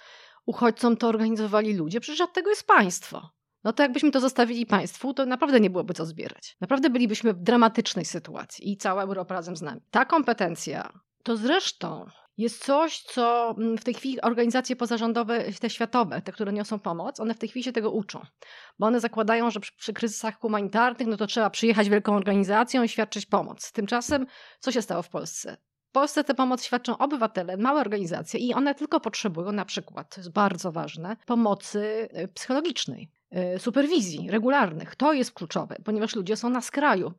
uchodźcom 0.46 0.96
to 0.96 1.08
organizowali 1.08 1.74
ludzie? 1.74 2.00
Przecież 2.00 2.20
od 2.20 2.32
tego 2.32 2.50
jest 2.50 2.66
państwo. 2.66 3.30
No 3.64 3.72
to 3.72 3.82
jakbyśmy 3.82 4.10
to 4.10 4.20
zostawili 4.20 4.66
państwu, 4.66 5.14
to 5.14 5.26
naprawdę 5.26 5.60
nie 5.60 5.70
byłoby 5.70 5.94
co 5.94 6.06
zbierać. 6.06 6.56
Naprawdę 6.60 6.90
bylibyśmy 6.90 7.32
w 7.32 7.42
dramatycznej 7.42 8.04
sytuacji 8.04 8.72
i 8.72 8.76
cała 8.76 9.02
Europa 9.02 9.34
razem 9.34 9.56
z 9.56 9.62
nami. 9.62 9.80
Ta 9.90 10.04
kompetencja 10.04 10.92
to 11.22 11.36
zresztą 11.36 12.06
jest 12.38 12.64
coś, 12.64 13.02
co 13.02 13.54
mm, 13.58 13.78
w 13.78 13.84
tej 13.84 13.94
chwili 13.94 14.20
organizacje 14.20 14.76
pozarządowe, 14.76 15.52
te 15.52 15.70
światowe, 15.70 16.22
te, 16.22 16.32
które 16.32 16.52
niosą 16.52 16.78
pomoc, 16.78 17.20
one 17.20 17.34
w 17.34 17.38
tej 17.38 17.48
chwili 17.48 17.64
się 17.64 17.72
tego 17.72 17.90
uczą. 17.90 18.20
Bo 18.78 18.86
one 18.86 19.00
zakładają, 19.00 19.50
że 19.50 19.60
przy, 19.60 19.72
przy 19.76 19.92
kryzysach 19.92 20.38
humanitarnych, 20.38 21.08
no 21.08 21.16
to 21.16 21.26
trzeba 21.26 21.50
przyjechać 21.50 21.88
wielką 21.88 22.16
organizacją 22.16 22.82
i 22.82 22.88
świadczyć 22.88 23.26
pomoc. 23.26 23.72
Tymczasem, 23.72 24.26
co 24.60 24.72
się 24.72 24.82
stało 24.82 25.02
w 25.02 25.08
Polsce? 25.08 25.56
W 25.88 25.92
Polsce 25.92 26.24
tę 26.24 26.34
pomoc 26.34 26.64
świadczą 26.64 26.98
obywatele, 26.98 27.56
małe 27.56 27.80
organizacje 27.80 28.40
i 28.40 28.54
one 28.54 28.74
tylko 28.74 29.00
potrzebują 29.00 29.52
na 29.52 29.64
przykład, 29.64 30.14
to 30.14 30.20
jest 30.20 30.32
bardzo 30.32 30.72
ważne, 30.72 31.16
pomocy 31.26 32.08
y, 32.18 32.28
psychologicznej. 32.28 33.10
E, 33.32 33.58
superwizji 33.58 34.30
regularnych. 34.30 34.96
To 34.96 35.12
jest 35.12 35.32
kluczowe, 35.32 35.76
ponieważ 35.84 36.16
ludzie 36.16 36.36
są 36.36 36.50
na 36.50 36.60
skraju. 36.60 37.12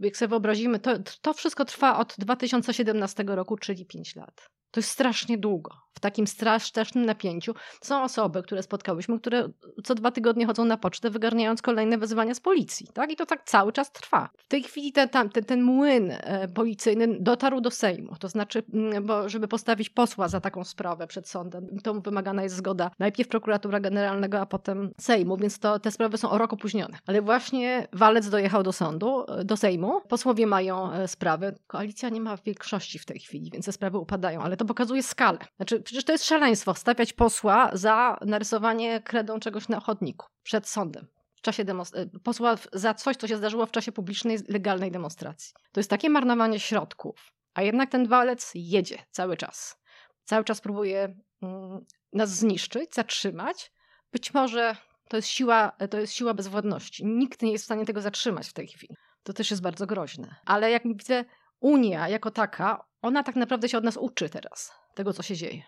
Jak 0.00 0.16
sobie 0.16 0.28
wyobrazimy, 0.28 0.78
to, 0.78 0.90
to 1.22 1.34
wszystko 1.34 1.64
trwa 1.64 1.98
od 1.98 2.14
2017 2.18 3.24
roku, 3.26 3.56
czyli 3.56 3.86
5 3.86 4.16
lat. 4.16 4.50
To 4.72 4.80
jest 4.80 4.90
strasznie 4.90 5.38
długo. 5.38 5.70
W 5.94 6.00
takim 6.00 6.26
strasznym 6.26 7.06
napięciu 7.06 7.54
są 7.80 8.02
osoby, 8.02 8.42
które 8.42 8.62
spotkałyśmy, 8.62 9.20
które 9.20 9.48
co 9.84 9.94
dwa 9.94 10.10
tygodnie 10.10 10.46
chodzą 10.46 10.64
na 10.64 10.76
pocztę, 10.76 11.10
wygarniając 11.10 11.62
kolejne 11.62 11.98
wezwania 11.98 12.34
z 12.34 12.40
policji. 12.40 12.86
Tak? 12.94 13.12
I 13.12 13.16
to 13.16 13.26
tak 13.26 13.44
cały 13.44 13.72
czas 13.72 13.92
trwa. 13.92 14.28
W 14.36 14.48
tej 14.48 14.62
chwili 14.62 14.92
ten, 14.92 15.08
ten, 15.08 15.30
ten 15.30 15.62
młyn 15.62 16.10
e, 16.10 16.48
policyjny 16.48 17.16
dotarł 17.20 17.60
do 17.60 17.70
Sejmu. 17.70 18.16
To 18.20 18.28
znaczy, 18.28 18.62
mm, 18.74 19.06
bo 19.06 19.28
żeby 19.28 19.48
postawić 19.48 19.90
posła 19.90 20.28
za 20.28 20.40
taką 20.40 20.64
sprawę 20.64 21.06
przed 21.06 21.28
sądem, 21.28 21.66
to 21.82 21.94
wymagana 21.94 22.42
jest 22.42 22.56
zgoda 22.56 22.90
najpierw 22.98 23.28
prokuratura 23.28 23.80
generalnego, 23.80 24.40
a 24.40 24.46
potem 24.46 24.90
Sejmu, 25.00 25.36
więc 25.36 25.58
to 25.58 25.78
te 25.78 25.90
sprawy 25.90 26.18
są 26.18 26.30
o 26.30 26.38
rok 26.38 26.52
opóźnione. 26.52 26.98
Ale 27.06 27.22
właśnie 27.22 27.88
Walec 27.92 28.28
dojechał 28.28 28.62
do 28.62 28.72
sądu, 28.72 29.24
e, 29.28 29.44
do 29.44 29.56
Sejmu. 29.56 30.00
Posłowie 30.08 30.46
mają 30.46 30.92
e, 30.92 31.08
sprawy. 31.08 31.54
Koalicja 31.66 32.08
nie 32.08 32.20
ma 32.20 32.36
większości 32.36 32.98
w 32.98 33.06
tej 33.06 33.18
chwili, 33.18 33.50
więc 33.50 33.66
te 33.66 33.72
sprawy 33.72 33.98
upadają, 33.98 34.40
ale 34.40 34.56
to 34.56 34.64
pokazuje 34.64 35.02
skalę. 35.02 35.38
Znaczy, 35.56 35.81
przecież 35.82 36.04
to 36.04 36.12
jest 36.12 36.24
szaleństwo 36.24 36.74
stawiać 36.74 37.12
posła 37.12 37.70
za 37.72 38.18
narysowanie 38.20 39.00
kredą 39.00 39.40
czegoś 39.40 39.68
na 39.68 39.80
chodniku 39.80 40.26
przed 40.42 40.68
sądem. 40.68 41.06
W 41.34 41.40
czasie 41.40 41.64
demonst- 41.64 42.06
posła 42.24 42.56
za 42.72 42.94
coś, 42.94 43.16
co 43.16 43.28
się 43.28 43.36
zdarzyło 43.36 43.66
w 43.66 43.70
czasie 43.70 43.92
publicznej, 43.92 44.38
legalnej 44.48 44.90
demonstracji. 44.90 45.52
To 45.72 45.80
jest 45.80 45.90
takie 45.90 46.10
marnowanie 46.10 46.60
środków. 46.60 47.32
A 47.54 47.62
jednak 47.62 47.90
ten 47.90 48.08
walec 48.08 48.50
jedzie 48.54 48.98
cały 49.10 49.36
czas. 49.36 49.76
Cały 50.24 50.44
czas 50.44 50.60
próbuje 50.60 51.16
mm, 51.42 51.84
nas 52.12 52.30
zniszczyć, 52.30 52.94
zatrzymać. 52.94 53.72
Być 54.12 54.34
może 54.34 54.76
to 55.08 55.16
jest, 55.16 55.28
siła, 55.28 55.72
to 55.90 55.98
jest 55.98 56.12
siła 56.12 56.34
bezwładności. 56.34 57.06
Nikt 57.06 57.42
nie 57.42 57.52
jest 57.52 57.64
w 57.64 57.66
stanie 57.66 57.84
tego 57.84 58.00
zatrzymać 58.00 58.48
w 58.48 58.52
tej 58.52 58.66
chwili. 58.66 58.96
To 59.22 59.32
też 59.32 59.50
jest 59.50 59.62
bardzo 59.62 59.86
groźne. 59.86 60.34
Ale 60.44 60.70
jak 60.70 60.82
widzę, 60.82 61.24
Unia 61.62 62.08
jako 62.08 62.30
taka, 62.30 62.84
ona 63.02 63.22
tak 63.22 63.36
naprawdę 63.36 63.68
się 63.68 63.78
od 63.78 63.84
nas 63.84 63.96
uczy 63.96 64.28
teraz, 64.28 64.72
tego 64.94 65.12
co 65.12 65.22
się 65.22 65.36
dzieje. 65.36 65.62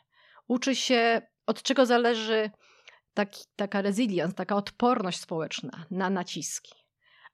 Uczy 0.49 0.77
się, 0.77 1.23
od 1.47 1.63
czego 1.63 1.87
zależy 1.87 2.51
taki, 3.15 3.45
taka 3.57 3.83
resilience, 3.83 4.35
taka 4.35 4.57
odporność 4.57 5.21
społeczna 5.21 5.85
na 5.91 6.11
naciski. 6.11 6.75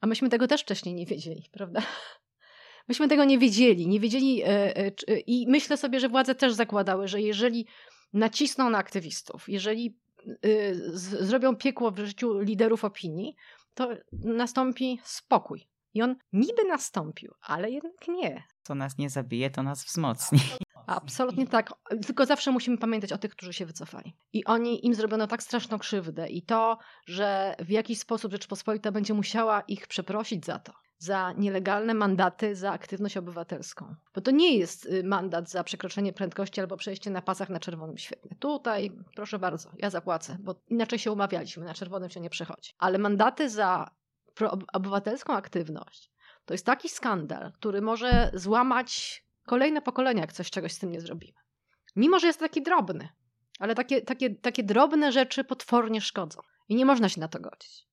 A 0.00 0.06
myśmy 0.06 0.28
tego 0.28 0.46
też 0.46 0.60
wcześniej 0.60 0.94
nie 0.94 1.06
wiedzieli, 1.06 1.48
prawda? 1.52 1.82
Myśmy 2.88 3.08
tego 3.08 3.24
nie 3.24 3.38
wiedzieli, 3.38 3.88
nie 3.88 4.00
wiedzieli 4.00 4.42
e, 4.42 4.76
e, 4.76 4.90
i 5.26 5.46
myślę 5.48 5.76
sobie, 5.76 6.00
że 6.00 6.08
władze 6.08 6.34
też 6.34 6.52
zakładały, 6.52 7.08
że 7.08 7.20
jeżeli 7.20 7.66
nacisną 8.12 8.70
na 8.70 8.78
aktywistów, 8.78 9.48
jeżeli 9.48 9.98
e, 10.26 10.38
zrobią 11.02 11.56
piekło 11.56 11.90
w 11.90 11.98
życiu 11.98 12.40
liderów 12.40 12.84
opinii, 12.84 13.36
to 13.74 13.88
nastąpi 14.12 15.00
spokój. 15.04 15.68
I 15.94 16.02
on 16.02 16.16
niby 16.32 16.64
nastąpił, 16.64 17.34
ale 17.40 17.70
jednak 17.70 18.08
nie. 18.08 18.42
Co 18.62 18.74
nas 18.74 18.98
nie 18.98 19.10
zabije, 19.10 19.50
to 19.50 19.62
nas 19.62 19.84
wzmocni. 19.84 20.38
Absolutnie 20.90 21.46
tak. 21.46 21.72
Tylko 22.06 22.26
zawsze 22.26 22.50
musimy 22.50 22.78
pamiętać 22.78 23.12
o 23.12 23.18
tych, 23.18 23.30
którzy 23.30 23.52
się 23.52 23.66
wycofali. 23.66 24.16
I 24.32 24.44
oni, 24.44 24.86
im 24.86 24.94
zrobiono 24.94 25.26
tak 25.26 25.42
straszną 25.42 25.78
krzywdę 25.78 26.28
i 26.28 26.42
to, 26.42 26.78
że 27.06 27.54
w 27.58 27.70
jakiś 27.70 27.98
sposób 27.98 28.32
Rzeczpospolita 28.32 28.92
będzie 28.92 29.14
musiała 29.14 29.60
ich 29.60 29.86
przeprosić 29.86 30.46
za 30.46 30.58
to. 30.58 30.72
Za 30.98 31.32
nielegalne 31.32 31.94
mandaty 31.94 32.56
za 32.56 32.72
aktywność 32.72 33.16
obywatelską. 33.16 33.94
Bo 34.14 34.20
to 34.20 34.30
nie 34.30 34.56
jest 34.56 34.86
y, 34.86 35.04
mandat 35.04 35.50
za 35.50 35.64
przekroczenie 35.64 36.12
prędkości 36.12 36.60
albo 36.60 36.76
przejście 36.76 37.10
na 37.10 37.22
pasach 37.22 37.48
na 37.48 37.60
czerwonym 37.60 37.98
świetle. 37.98 38.30
Tutaj, 38.38 38.92
proszę 39.16 39.38
bardzo, 39.38 39.70
ja 39.78 39.90
zapłacę, 39.90 40.36
bo 40.40 40.54
inaczej 40.68 40.98
się 40.98 41.12
umawialiśmy, 41.12 41.64
na 41.64 41.74
czerwonym 41.74 42.10
się 42.10 42.20
nie 42.20 42.30
przechodzi. 42.30 42.72
Ale 42.78 42.98
mandaty 42.98 43.50
za 43.50 43.90
obywatelską 44.72 45.32
aktywność 45.32 46.10
to 46.44 46.54
jest 46.54 46.66
taki 46.66 46.88
skandal, 46.88 47.52
który 47.52 47.82
może 47.82 48.30
złamać 48.34 49.24
kolejne 49.50 49.82
pokolenia, 49.82 50.20
jak 50.20 50.32
coś 50.32 50.50
czegoś 50.50 50.72
z 50.72 50.78
tym 50.78 50.92
nie 50.92 51.00
zrobimy. 51.00 51.38
Mimo, 51.96 52.18
że 52.18 52.26
jest 52.26 52.40
taki 52.40 52.62
drobny, 52.62 53.08
ale 53.58 53.74
takie, 53.74 54.02
takie, 54.02 54.34
takie 54.34 54.62
drobne 54.62 55.12
rzeczy 55.12 55.44
potwornie 55.44 56.00
szkodzą 56.00 56.40
i 56.68 56.74
nie 56.74 56.86
można 56.86 57.08
się 57.08 57.20
na 57.20 57.28
to 57.28 57.40
godzić. 57.40 57.86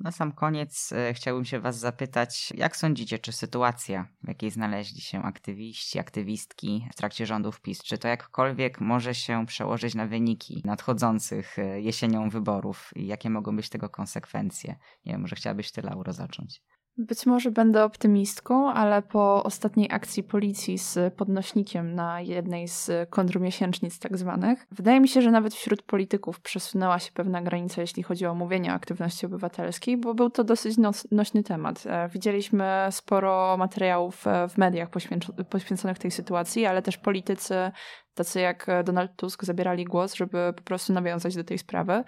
Na 0.00 0.12
sam 0.12 0.32
koniec 0.32 0.92
e, 0.92 1.14
chciałbym 1.14 1.44
się 1.44 1.60
Was 1.60 1.78
zapytać, 1.78 2.52
jak 2.56 2.76
sądzicie, 2.76 3.18
czy 3.18 3.32
sytuacja, 3.32 4.08
w 4.22 4.28
jakiej 4.28 4.50
znaleźli 4.50 5.00
się 5.00 5.22
aktywiści, 5.22 5.98
aktywistki 5.98 6.88
w 6.92 6.96
trakcie 6.96 7.26
rządów 7.26 7.60
PiS, 7.60 7.82
czy 7.82 7.98
to 7.98 8.08
jakkolwiek 8.08 8.80
może 8.80 9.14
się 9.14 9.46
przełożyć 9.46 9.94
na 9.94 10.06
wyniki 10.06 10.62
nadchodzących 10.64 11.58
e, 11.58 11.80
jesienią 11.80 12.30
wyborów 12.30 12.90
i 12.96 13.06
jakie 13.06 13.30
mogą 13.30 13.56
być 13.56 13.68
tego 13.68 13.88
konsekwencje? 13.88 14.76
Nie 15.04 15.12
wiem, 15.12 15.20
może 15.20 15.36
chciałabyś 15.36 15.72
Ty, 15.72 15.82
Lauro, 15.82 16.12
zacząć. 16.12 16.62
Być 16.98 17.26
może 17.26 17.50
będę 17.50 17.84
optymistką, 17.84 18.72
ale 18.72 19.02
po 19.02 19.44
ostatniej 19.44 19.88
akcji 19.90 20.22
policji 20.22 20.78
z 20.78 21.14
podnośnikiem 21.14 21.94
na 21.94 22.20
jednej 22.20 22.68
z 22.68 23.10
kontrmiesięcznic 23.10 23.98
tak 23.98 24.16
zwanych, 24.16 24.66
wydaje 24.70 25.00
mi 25.00 25.08
się, 25.08 25.22
że 25.22 25.30
nawet 25.30 25.54
wśród 25.54 25.82
polityków 25.82 26.40
przesunęła 26.40 26.98
się 26.98 27.12
pewna 27.12 27.42
granica, 27.42 27.80
jeśli 27.80 28.02
chodzi 28.02 28.26
o 28.26 28.34
mówienie 28.34 28.70
o 28.72 28.74
aktywności 28.74 29.26
obywatelskiej, 29.26 29.96
bo 29.96 30.14
był 30.14 30.30
to 30.30 30.44
dosyć 30.44 30.76
nośny 31.10 31.42
temat. 31.42 31.84
E, 31.86 32.08
widzieliśmy 32.08 32.88
sporo 32.90 33.56
materiałów 33.56 34.26
e, 34.26 34.48
w 34.48 34.58
mediach 34.58 34.88
poświęconych 35.50 35.98
tej 35.98 36.10
sytuacji, 36.10 36.66
ale 36.66 36.82
też 36.82 36.98
politycy 36.98 37.70
tacy 38.16 38.40
jak 38.40 38.68
e, 38.68 38.84
Donald 38.84 39.16
Tusk 39.16 39.44
zabierali 39.44 39.84
głos, 39.84 40.14
żeby 40.14 40.52
po 40.56 40.62
prostu 40.62 40.92
nawiązać 40.92 41.36
do 41.36 41.44
tej 41.44 41.58
sprawy. 41.58 42.04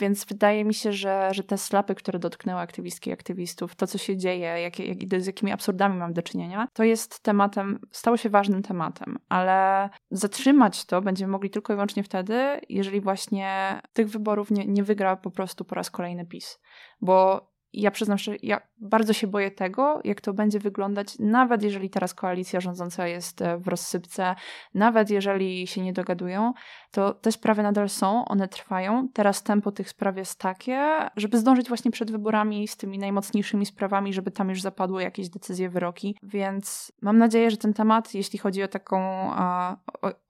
Więc 0.00 0.24
wydaje 0.24 0.64
mi 0.64 0.74
się, 0.74 0.92
że, 0.92 1.28
że 1.32 1.44
te 1.44 1.58
slapy, 1.58 1.94
które 1.94 2.18
dotknęły 2.18 2.60
aktywistki 2.60 3.10
i 3.10 3.12
aktywistów, 3.12 3.74
to 3.74 3.86
co 3.86 3.98
się 3.98 4.16
dzieje, 4.16 4.60
jak, 4.60 4.78
jak, 4.78 5.22
z 5.22 5.26
jakimi 5.26 5.52
absurdami 5.52 5.96
mam 5.96 6.12
do 6.12 6.22
czynienia, 6.22 6.68
to 6.72 6.84
jest 6.84 7.22
tematem, 7.22 7.78
stało 7.92 8.16
się 8.16 8.30
ważnym 8.30 8.62
tematem, 8.62 9.18
ale 9.28 9.90
zatrzymać 10.10 10.84
to 10.84 11.02
będziemy 11.02 11.32
mogli 11.32 11.50
tylko 11.50 11.72
i 11.72 11.76
wyłącznie 11.76 12.02
wtedy, 12.02 12.60
jeżeli 12.68 13.00
właśnie 13.00 13.80
tych 13.92 14.08
wyborów 14.08 14.50
nie, 14.50 14.66
nie 14.66 14.84
wygra 14.84 15.16
po 15.16 15.30
prostu 15.30 15.64
po 15.64 15.74
raz 15.74 15.90
kolejny 15.90 16.26
PiS. 16.26 16.58
Bo 17.00 17.48
ja 17.80 17.90
przyznam 17.90 18.18
że 18.18 18.36
ja 18.42 18.60
bardzo 18.78 19.12
się 19.12 19.26
boję 19.26 19.50
tego, 19.50 20.00
jak 20.04 20.20
to 20.20 20.32
będzie 20.32 20.58
wyglądać, 20.58 21.18
nawet 21.18 21.62
jeżeli 21.62 21.90
teraz 21.90 22.14
koalicja 22.14 22.60
rządząca 22.60 23.06
jest 23.06 23.42
e, 23.42 23.58
w 23.58 23.68
rozsypce, 23.68 24.34
nawet 24.74 25.10
jeżeli 25.10 25.66
się 25.66 25.80
nie 25.80 25.92
dogadują, 25.92 26.52
to 26.90 27.14
te 27.14 27.32
sprawy 27.32 27.62
nadal 27.62 27.88
są, 27.88 28.24
one 28.24 28.48
trwają. 28.48 29.08
Teraz 29.14 29.42
tempo 29.42 29.72
tych 29.72 29.88
spraw 29.88 30.16
jest 30.16 30.38
takie, 30.38 31.10
żeby 31.16 31.38
zdążyć 31.38 31.68
właśnie 31.68 31.90
przed 31.90 32.10
wyborami 32.10 32.68
z 32.68 32.76
tymi 32.76 32.98
najmocniejszymi 32.98 33.66
sprawami, 33.66 34.12
żeby 34.12 34.30
tam 34.30 34.48
już 34.48 34.62
zapadły 34.62 35.02
jakieś 35.02 35.28
decyzje, 35.28 35.70
wyroki. 35.70 36.16
Więc 36.22 36.92
mam 37.02 37.18
nadzieję, 37.18 37.50
że 37.50 37.56
ten 37.56 37.74
temat, 37.74 38.14
jeśli 38.14 38.38
chodzi 38.38 38.62
o 38.62 38.68
taką, 38.68 39.00
o, 39.32 39.76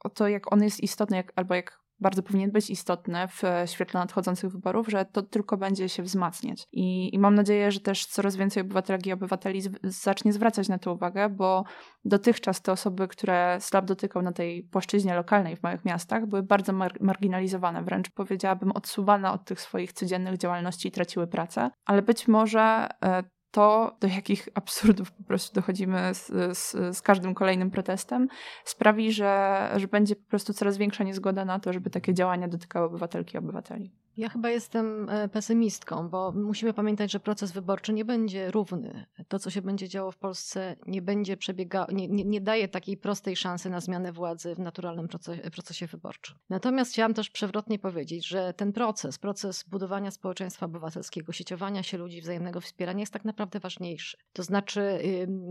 o 0.00 0.08
to, 0.08 0.28
jak 0.28 0.52
on 0.52 0.62
jest 0.62 0.80
istotny, 0.80 1.16
jak, 1.16 1.32
albo 1.37 1.54
jak 1.54 1.88
bardzo 2.00 2.22
powinien 2.22 2.50
być 2.50 2.70
istotny 2.70 3.18
w 3.28 3.42
świetle 3.70 4.00
nadchodzących 4.00 4.52
wyborów, 4.52 4.88
że 4.88 5.04
to 5.04 5.22
tylko 5.22 5.56
będzie 5.56 5.88
się 5.88 6.02
wzmacniać. 6.02 6.66
I, 6.72 7.14
I, 7.14 7.18
mam 7.18 7.34
nadzieję, 7.34 7.72
że 7.72 7.80
też 7.80 8.06
coraz 8.06 8.37
więcej 8.37 8.61
obywatelek 8.61 9.06
i 9.06 9.12
obywateli 9.12 9.62
zacznie 9.82 10.32
zwracać 10.32 10.68
na 10.68 10.78
to 10.78 10.92
uwagę, 10.92 11.28
bo 11.28 11.64
dotychczas 12.04 12.62
te 12.62 12.72
osoby, 12.72 13.08
które 13.08 13.58
slab 13.61 13.84
dotykał 13.84 14.22
na 14.22 14.32
tej 14.32 14.62
płaszczyźnie 14.62 15.14
lokalnej 15.14 15.56
w 15.56 15.62
małych 15.62 15.84
miastach, 15.84 16.26
były 16.26 16.42
bardzo 16.42 16.72
mar 16.72 16.92
marginalizowane, 17.00 17.82
wręcz 17.82 18.11
powiedziałabym 18.11 18.72
odsuwane 18.72 19.32
od 19.32 19.44
tych 19.44 19.61
swoich 19.61 19.92
codziennych 19.92 20.38
działalności 20.38 20.88
i 20.88 20.90
traciły 20.90 21.26
pracę. 21.26 21.70
Ale 21.87 22.02
być 22.02 22.28
może 22.28 22.88
e, 23.04 23.22
to, 23.50 23.96
do 24.00 24.08
jakich 24.08 24.48
absurdów 24.54 25.12
po 25.12 25.22
prostu 25.22 25.54
dochodzimy 25.54 26.14
z, 26.14 26.26
z, 26.58 26.96
z, 26.96 27.02
każdym 27.02 27.34
kolejnym 27.34 27.70
protestem, 27.70 28.28
sprawi, 28.64 29.12
że, 29.12 29.70
że 29.76 29.88
będzie 29.88 30.16
po 30.16 30.30
prostu 30.30 30.52
coraz 30.52 30.76
większa 30.76 31.04
niezgoda 31.04 31.44
na 31.44 31.61
to, 31.61 31.72
żeby 31.72 31.90
takie 31.90 32.14
działania 32.14 32.48
dotykały 32.48 32.87
obywatelki 32.87 33.34
i 33.34 33.38
obywateli. 33.38 33.92
Ja 34.18 34.28
chyba 34.28 34.50
jestem 34.50 35.09
e, 35.11 35.28
pesymistką, 35.28 36.09
bo 36.09 36.33
musimy 36.33 36.72
pamiętać, 36.72 37.12
że 37.12 37.20
proces 37.20 37.52
wyborczy 37.52 37.92
nie 37.92 38.04
będzie 38.04 38.50
równy. 38.50 39.07
To, 39.28 39.38
co 39.38 39.50
się 39.50 39.62
będzie 39.62 39.88
działo 39.88 40.12
w 40.12 40.16
Polsce, 40.16 40.76
nie 40.87 41.02
będzie 41.02 41.37
przebiegało, 41.37 41.87
nie, 41.92 42.09
nie, 42.09 42.24
nie, 42.24 42.40
daje 42.40 42.68
takiej 42.68 42.96
prostej 42.96 43.37
szansy 43.37 43.70
na 43.70 43.81
zmianę 43.81 44.12
władzy 44.12 44.54
w 44.54 44.59
naturalnym 44.59 45.09
procesie, 45.09 45.50
procesie 45.50 45.87
wyborczym. 45.87 46.37
Natomiast 46.48 46.92
chciałam 46.92 47.14
też 47.14 47.31
przewrotnie 47.31 47.78
powiedzieć, 47.78 48.26
że 48.26 48.54
ten 48.54 48.72
proces, 48.72 49.18
proces 49.18 49.64
budowania 49.64 50.11
społeczeństwa 50.11 50.66
obywatelskiego, 50.66 51.33
sieciowania 51.33 51.83
się 51.83 51.98
ludzi, 51.98 52.20
wzajemnego 52.20 52.61
wspierania 52.61 53.00
jest 53.00 53.12
tak 53.12 53.24
naprawdę 53.24 53.61
ważniejszy. 53.61 54.16
To 54.33 54.42
znaczy, 54.42 54.98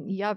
ja, 0.06 0.36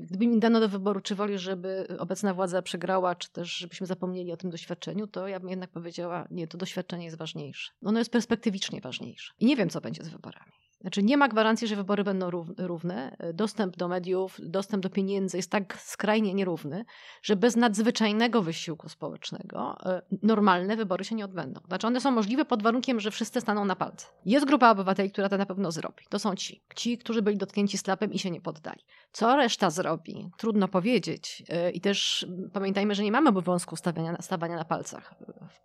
gdyby 0.00 0.26
mi 0.26 0.38
dano 0.38 0.60
do 0.60 0.68
wyboru, 0.68 1.00
czy 1.00 1.14
woli, 1.14 1.38
żeby 1.38 1.86
obecna 1.98 2.34
władza 2.34 2.62
przegrała, 2.62 3.14
czy 3.14 3.32
też 3.32 3.56
żebyśmy 3.56 3.86
zapomnieli 3.86 4.32
o 4.32 4.36
tym 4.36 4.50
doświadczeniu, 4.50 5.06
to 5.06 5.28
ja 5.28 5.40
bym 5.40 5.50
jednak 5.50 5.70
powiedziała, 5.70 6.28
nie, 6.30 6.48
to 6.48 6.58
doświadczenie 6.58 7.04
jest 7.04 7.18
ważniejsze 7.18 7.65
ważniejsze. 7.66 7.88
Ono 7.88 7.98
jest 7.98 8.10
perspektywicznie 8.10 8.80
ważniejsze. 8.80 9.32
I 9.38 9.46
nie 9.46 9.56
wiem, 9.56 9.70
co 9.70 9.80
będzie 9.80 10.04
z 10.04 10.08
wyborami. 10.08 10.52
Znaczy, 10.80 11.02
nie 11.02 11.16
ma 11.16 11.28
gwarancji, 11.28 11.68
że 11.68 11.76
wybory 11.76 12.04
będą 12.04 12.30
równe. 12.58 13.16
Dostęp 13.34 13.76
do 13.76 13.88
mediów, 13.88 14.38
dostęp 14.42 14.82
do 14.82 14.90
pieniędzy 14.90 15.36
jest 15.36 15.50
tak 15.50 15.80
skrajnie 15.80 16.34
nierówny, 16.34 16.84
że 17.22 17.36
bez 17.36 17.56
nadzwyczajnego 17.56 18.42
wysiłku 18.42 18.88
społecznego 18.88 19.76
e, 19.84 20.02
normalne 20.22 20.76
wybory 20.76 21.04
się 21.04 21.14
nie 21.14 21.24
odbędą. 21.24 21.60
Znaczy, 21.68 21.86
one 21.86 22.00
są 22.00 22.10
możliwe 22.10 22.44
pod 22.44 22.62
warunkiem, 22.62 23.00
że 23.00 23.10
wszyscy 23.10 23.40
staną 23.40 23.64
na 23.64 23.76
palce. 23.76 24.06
Jest 24.24 24.46
grupa 24.46 24.70
obywateli, 24.70 25.10
która 25.10 25.28
to 25.28 25.38
na 25.38 25.46
pewno 25.46 25.72
zrobi. 25.72 26.04
To 26.08 26.18
są 26.18 26.34
ci. 26.34 26.62
Ci, 26.76 26.98
którzy 26.98 27.22
byli 27.22 27.36
dotknięci 27.36 27.78
slapem 27.78 28.12
i 28.12 28.18
się 28.18 28.30
nie 28.30 28.40
poddali. 28.40 28.80
Co 29.12 29.36
reszta 29.36 29.70
zrobi? 29.70 30.30
Trudno 30.38 30.68
powiedzieć. 30.68 31.42
E, 31.48 31.70
I 31.70 31.80
też 31.80 32.26
pamiętajmy, 32.52 32.94
że 32.94 33.02
nie 33.02 33.12
mamy 33.12 33.28
obowiązku 33.28 33.76
stawiania, 33.76 34.16
stawania 34.20 34.56
na 34.56 34.64
palcach 34.64 35.14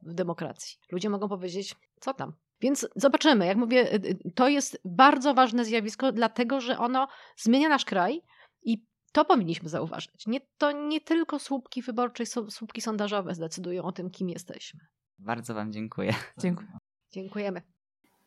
w 0.01 0.13
demokracji. 0.13 0.77
Ludzie 0.91 1.09
mogą 1.09 1.29
powiedzieć, 1.29 1.75
co 1.99 2.13
tam? 2.13 2.33
Więc 2.61 2.87
zobaczymy. 2.95 3.45
Jak 3.45 3.57
mówię, 3.57 3.93
y, 3.93 3.95
y, 3.95 4.31
to 4.35 4.47
jest 4.47 4.81
bardzo 4.85 5.33
ważne 5.33 5.65
zjawisko, 5.65 6.11
dlatego 6.11 6.61
że 6.61 6.77
ono 6.77 7.07
zmienia 7.37 7.69
nasz 7.69 7.85
kraj 7.85 8.21
i 8.63 8.85
to 9.11 9.25
powinniśmy 9.25 9.69
zauważyć. 9.69 10.27
Nie, 10.27 10.39
to 10.57 10.71
nie 10.71 11.01
tylko 11.01 11.39
słupki 11.39 11.81
wyborcze, 11.81 12.23
słupki 12.49 12.81
sondażowe 12.81 13.35
zdecydują 13.35 13.83
o 13.83 13.91
tym, 13.91 14.09
kim 14.09 14.29
jesteśmy. 14.29 14.79
Bardzo 15.19 15.53
Wam 15.53 15.71
dziękuję. 15.71 16.13
Dziękuję. 16.37 16.69
Dziękujemy. 17.11 17.61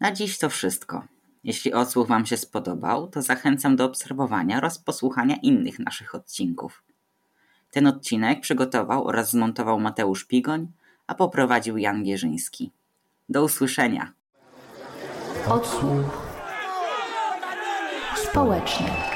Na 0.01 0.13
dziś 0.13 0.39
to 0.39 0.51
wszystko. 0.51 1.05
Jeśli 1.45 1.73
odsłuch 1.73 2.09
Wam 2.09 2.27
się 2.27 2.37
spodobał, 2.37 3.09
to 3.09 3.23
zachęcam 3.23 3.77
do 3.77 3.85
obserwowania 3.85 4.57
oraz 4.57 4.79
posłuchania 4.79 5.37
innych 5.43 5.79
naszych 5.79 6.15
odcinków. 6.15 6.85
Ten 7.71 7.87
odcinek 7.87 8.41
przygotował 8.41 9.07
oraz 9.07 9.31
zmontował 9.31 9.81
Mateusz 9.81 10.25
Pigoń, 10.25 10.73
a 11.07 11.15
poprowadził 11.15 11.79
Jan 11.79 12.03
Gierzyński. 12.03 12.71
Do 13.29 13.45
usłyszenia. 13.45 14.13
Odsłuch 15.49 16.27
społeczny. 18.17 19.14